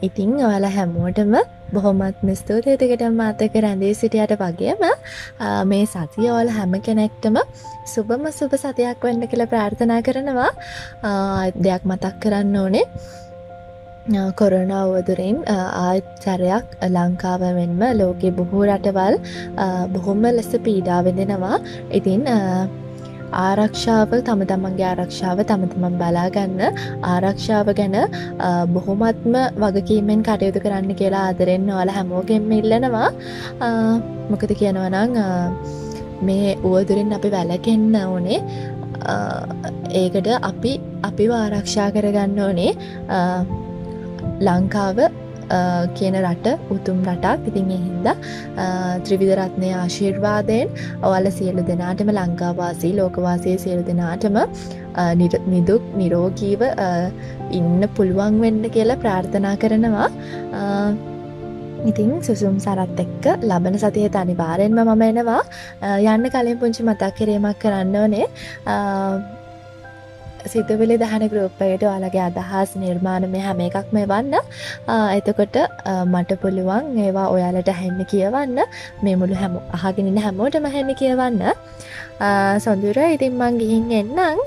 ඉතිං 0.07 0.33
ඔයාල 0.47 0.67
හැමෝටම 0.77 1.35
බොහොමත් 1.73 2.19
ස්තුතියතකට 2.39 3.03
මාතක 3.13 3.55
රැඳී 3.65 3.93
සිටියට 4.01 4.33
වගේම 4.41 4.83
මේ 5.71 5.85
සතිය 5.93 6.29
ඕල 6.31 6.49
හැම 6.57 6.75
කෙනෙක්ටම 6.87 7.37
සුබම 7.93 8.27
සුභ 8.39 8.57
සතියක් 8.57 9.03
වන්න 9.03 9.29
කියලා 9.31 9.51
ප්‍රාර්ථනා 9.53 10.01
කරනවා. 10.01 10.51
දෙයක් 11.63 11.83
මතක් 11.85 12.13
කරන්න 12.23 12.59
ඕනේ. 12.63 12.85
කොරනාවදුරින් 14.39 15.37
ආච්චරයක් 15.47 16.65
ලංකාව 16.89 17.41
මෙන්ම 17.59 17.81
ලෝකෙ 17.99 18.29
බොහෝ 18.31 18.65
රටවල් 18.65 19.15
බොහොම 19.93 20.21
ලෙස 20.37 20.51
පීඩාවෙදෙනවා 20.65 21.57
ඉතින් 21.91 22.23
ආරක්ෂාව 23.31 24.11
තම 24.27 24.41
තමන්ගේ 24.51 24.87
ආරක්ෂාව 24.91 25.39
තම 25.49 25.63
තමන් 25.71 25.97
බලාගන්න. 26.01 26.61
ආරක්ෂාව 27.13 27.67
ගැන 27.79 27.97
බොහොමත්ම 28.75 29.35
වගකීමෙන් 29.63 30.23
කටයුතු 30.27 30.63
කරන්න 30.65 30.95
කියලා 31.01 31.25
ආදරෙන් 31.31 31.69
ඔයාල 31.75 31.91
හැමෝගෙන්ම 31.97 32.51
ඉල්ලනවා. 32.59 33.09
මොකද 34.31 34.51
කියනවනං 34.61 35.19
මේ 36.27 36.57
උවදුරින් 36.63 37.13
අපි 37.19 37.29
වැලකෙන්න 37.35 37.95
ඕනේ. 38.05 38.39
ඒකට 40.01 40.27
අපි 40.51 40.73
අපි 41.09 41.25
ආරක්ෂා 41.43 41.89
කරගන්න 41.95 42.39
ඕනේ. 42.47 42.71
ලංකාව 44.47 44.97
කියන 45.97 46.15
රට 46.23 46.47
උතුම් 46.75 46.97
රටක්. 47.09 47.47
ඉතින් 47.49 47.71
එහින්ද 47.77 48.07
ත්‍රිවිධරත්නය 49.05 49.69
ආශිර්වාදයෙන් 49.81 50.67
ඔවල 51.09 51.29
සියලු 51.39 51.67
දෙනාටම 51.71 52.11
ලංකාවාසී 52.19 52.93
ලෝකවාසය 52.99 53.57
සියලු 53.65 53.83
දෙනාටම 53.91 54.39
නිදුක් 55.53 55.83
නිරෝගීව 56.01 56.63
ඉන්න 57.59 57.89
පුළුවන් 57.97 58.41
වෙන්න 58.45 58.63
කියලා 58.77 59.01
ප්‍රාර්ථනා 59.03 59.55
කරනවා. 59.63 60.09
ඉතිං 61.89 62.11
සුසුම් 62.27 62.55
සරත් 62.65 62.99
එක්ක 63.05 63.25
ලබන 63.49 63.75
සතිය 63.83 64.09
අනිවාරෙන්ම 64.21 64.79
මම 64.83 65.03
එනවා. 65.09 65.41
යන්න 66.13 66.29
කලින් 66.35 66.61
පුංචි 66.61 66.83
මතක් 66.83 67.11
කිරීමක් 67.17 67.59
කරන්න 67.63 67.97
ඕනේ. 68.03 68.27
සිතුවිලි 70.53 70.95
දහන 71.03 71.23
ගරුප්පයට 71.31 71.83
ඔයාලගේ 71.89 72.23
අදහස් 72.29 72.75
නිර්මාණ 72.83 73.25
මේ 73.33 73.43
හැම 73.47 73.59
එකක් 73.67 73.89
මේ 73.97 74.05
වන්න 74.11 74.35
එතකොට 75.17 75.57
මට 76.13 76.39
පුළුවන් 76.43 76.93
ඒවා 77.07 77.27
ඔයාලට 77.35 77.73
හැන්න 77.79 78.05
කියවන්න. 78.13 78.59
මේ 79.03 79.15
මුළු 79.23 79.35
හැම 79.41 79.59
අහගෙනන්න 79.79 80.21
හැමෝටම 80.27 80.69
හැන්න 80.75 80.95
කියවන්න. 81.01 81.43
සොඳුර 82.65 82.97
ඉතින් 83.15 83.33
මං 83.41 83.59
ගිහින් 83.61 83.91
එන්නම්. 83.99 84.39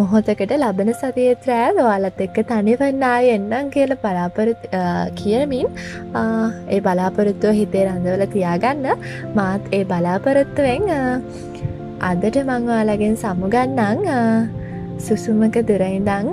මොහොතකට 0.00 0.52
ලබන 0.56 0.90
සතියත් 1.00 1.46
රෑ 1.48 1.72
ඔයාලත් 1.84 2.20
එක්ක 2.26 2.38
තනිවන්නා 2.50 3.16
එන්නම් 3.34 3.66
කියල 3.74 3.92
බලාපොරත් 4.04 4.62
කියමින්. 5.20 5.68
ඒ 6.72 6.80
බලාපොරොත්තුව 6.86 7.52
හිතේ 7.60 7.84
රඳවල 7.88 8.24
තියාගන්න. 8.34 8.88
මාත් 9.38 9.62
ඒ 9.78 9.84
බලාපොරොත්තුවෙන් 9.92 10.88
අදට 12.10 12.36
මංවාලගෙන් 12.48 13.14
සමුගන්නං 13.22 14.00
සුසුමක 15.06 15.56
දුරයිඳං 15.68 16.30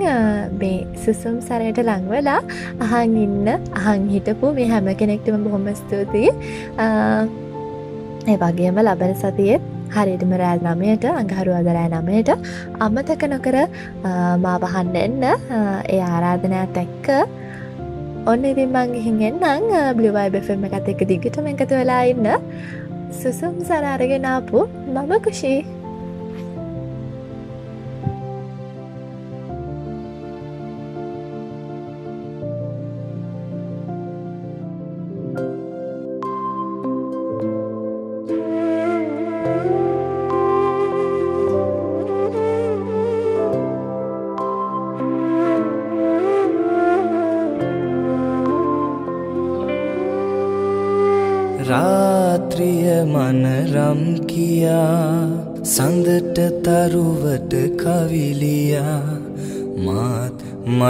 මේ 0.60 0.78
සුසුම් 1.04 1.36
සරයට 1.48 1.80
ලංවලා 1.88 2.38
අහන් 2.86 3.16
ඉන්න 3.24 3.48
අහන් 3.80 4.02
හිටපු 4.14 4.52
මේ 4.58 4.68
හැම 4.72 4.88
කෙනෙක්ටම 5.00 5.44
බොහොම 5.46 5.66
ස්තුතියි. 5.80 6.30
ඒ 8.30 8.36
වගේම 8.42 8.78
ලබන 8.84 9.14
සතියෙත් 9.22 9.62
හරිටම 9.94 10.32
රෑල් 10.42 10.60
නමයට 10.66 11.04
අඟහරු 11.12 11.52
අදරෑ 11.60 11.88
නමයට 11.94 12.30
අමතක 12.86 13.24
නොකර 13.34 13.56
මාවහන්න 14.44 14.94
එන්න 15.04 15.24
ඒ 15.24 16.00
ආරාධනයක් 16.10 16.80
එක්ක. 16.84 17.08
ඔන්න 18.30 18.46
ඉතින් 18.52 18.70
මංගිහින් 18.76 19.18
එන්නම් 19.30 19.74
බ්ලිවයි 19.98 20.28
බෙෆෙම 20.36 20.64
එකත් 20.68 20.94
එක 20.94 21.02
දිගටම 21.10 21.50
එකතු 21.54 21.74
වෙලා 21.80 22.02
ඉන්න. 22.12 22.30
සුසුම් 23.20 23.54
සරාරගෙනාපු 23.68 24.58
මම 24.94 25.12
කුෂී. 25.26 25.79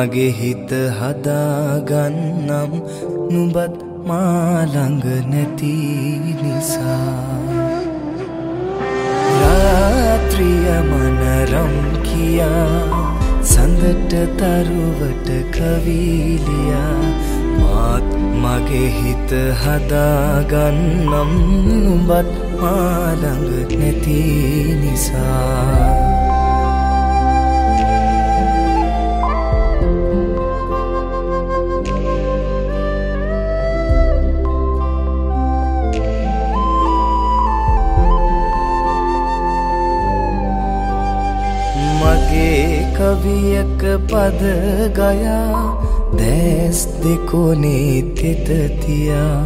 මගේ 0.01 0.31
හිත 0.31 0.73
හදාගන්නම්. 1.01 2.73
නුබත් 3.31 4.07
මාළඟ 4.07 5.05
නැති 5.29 5.77
නිසා. 6.43 7.17
රාත්‍රිය 9.41 10.69
මනරම් 10.91 11.75
කියා. 12.03 13.13
සඳට 13.43 14.13
තරුවට 14.41 15.29
කවිලියා. 15.53 17.01
මාත් 17.61 18.09
මගේ 18.17 18.89
හිත 18.89 19.33
හදාගන්නම්. 19.65 21.31
නුඹත් 21.85 22.61
මාළඟ 22.61 23.79
නැති 23.79 24.21
නිසා. 24.81 26.40
කවියක 43.11 43.83
පද 44.11 44.43
ගයා 44.95 45.63
දැස් 46.19 46.79
දෙකොනේ 47.03 47.97
තෙතතියා 48.19 49.43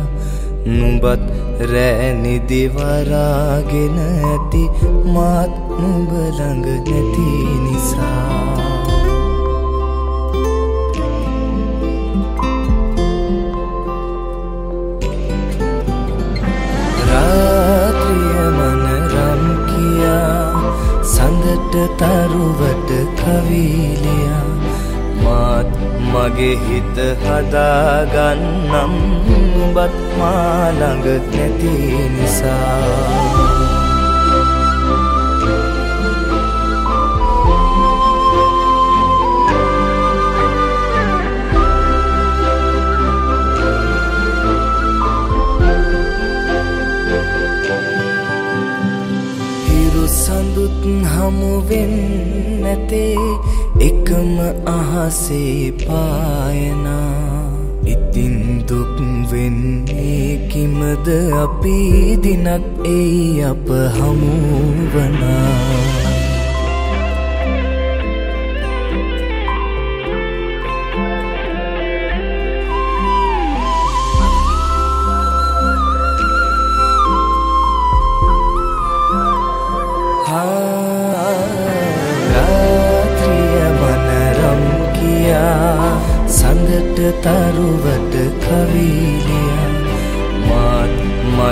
නුඹත් 0.66 1.22
රෑනිදිවරාගෙන 1.72 3.96
ඇති 4.04 4.64
මාත් 5.14 5.52
නුඹළඟ 5.78 6.66
නැති 6.88 7.28
නිසා. 7.64 8.73
තරුවට 21.74 22.90
කවීලයා? 23.18 24.44
මාත් 25.24 25.70
මගේ 26.12 26.54
හිත 26.54 26.98
හදාගන්නම්. 26.98 28.94
බත් 29.74 30.18
මාළඟ 30.18 31.04
නැති 31.04 31.74
නිසා. 32.20 33.83
සඳුත් 50.06 51.04
හමුවෙන් 51.04 51.92
නැතේ 52.62 53.16
එකම 53.80 54.38
අහසේ 54.66 55.72
පායනා. 55.86 57.50
ඉතින් 57.86 58.64
දුක් 58.68 59.00
වෙන්නේ 59.32 60.48
කිමද? 60.48 61.08
අපි 61.32 62.16
දිනක් 62.22 62.64
එයි 62.84 63.42
අප 63.42 63.68
හමුවනා. 63.68 65.93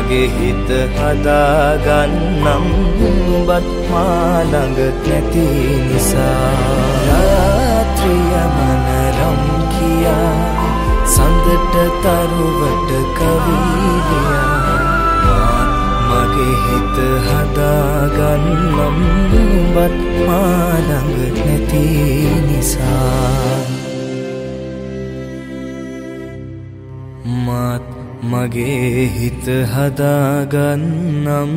මගේ 0.03 0.27
හිත 0.27 0.71
හදාගන්නම්. 0.99 2.65
බත් 3.47 3.69
මාළඟ 3.91 4.79
නැති 5.07 5.47
නිසා. 5.89 6.51
රාත්‍රිය 7.09 8.35
මනරම් 8.57 9.43
කියා. 9.75 10.35
සඳට 11.07 11.75
තරුවට 12.03 12.91
කවීලියා 13.19 14.57
මගේ 16.09 16.55
හිත 16.65 16.99
හදාගන්නම්. 17.27 18.99
බත් 19.75 20.27
මාළඟ 20.27 21.15
නැති 21.47 21.87
නිසා. 22.49 23.82
මගේ 28.23 29.07
හිත 29.07 29.47
හදාගන්නම්. 29.75 31.53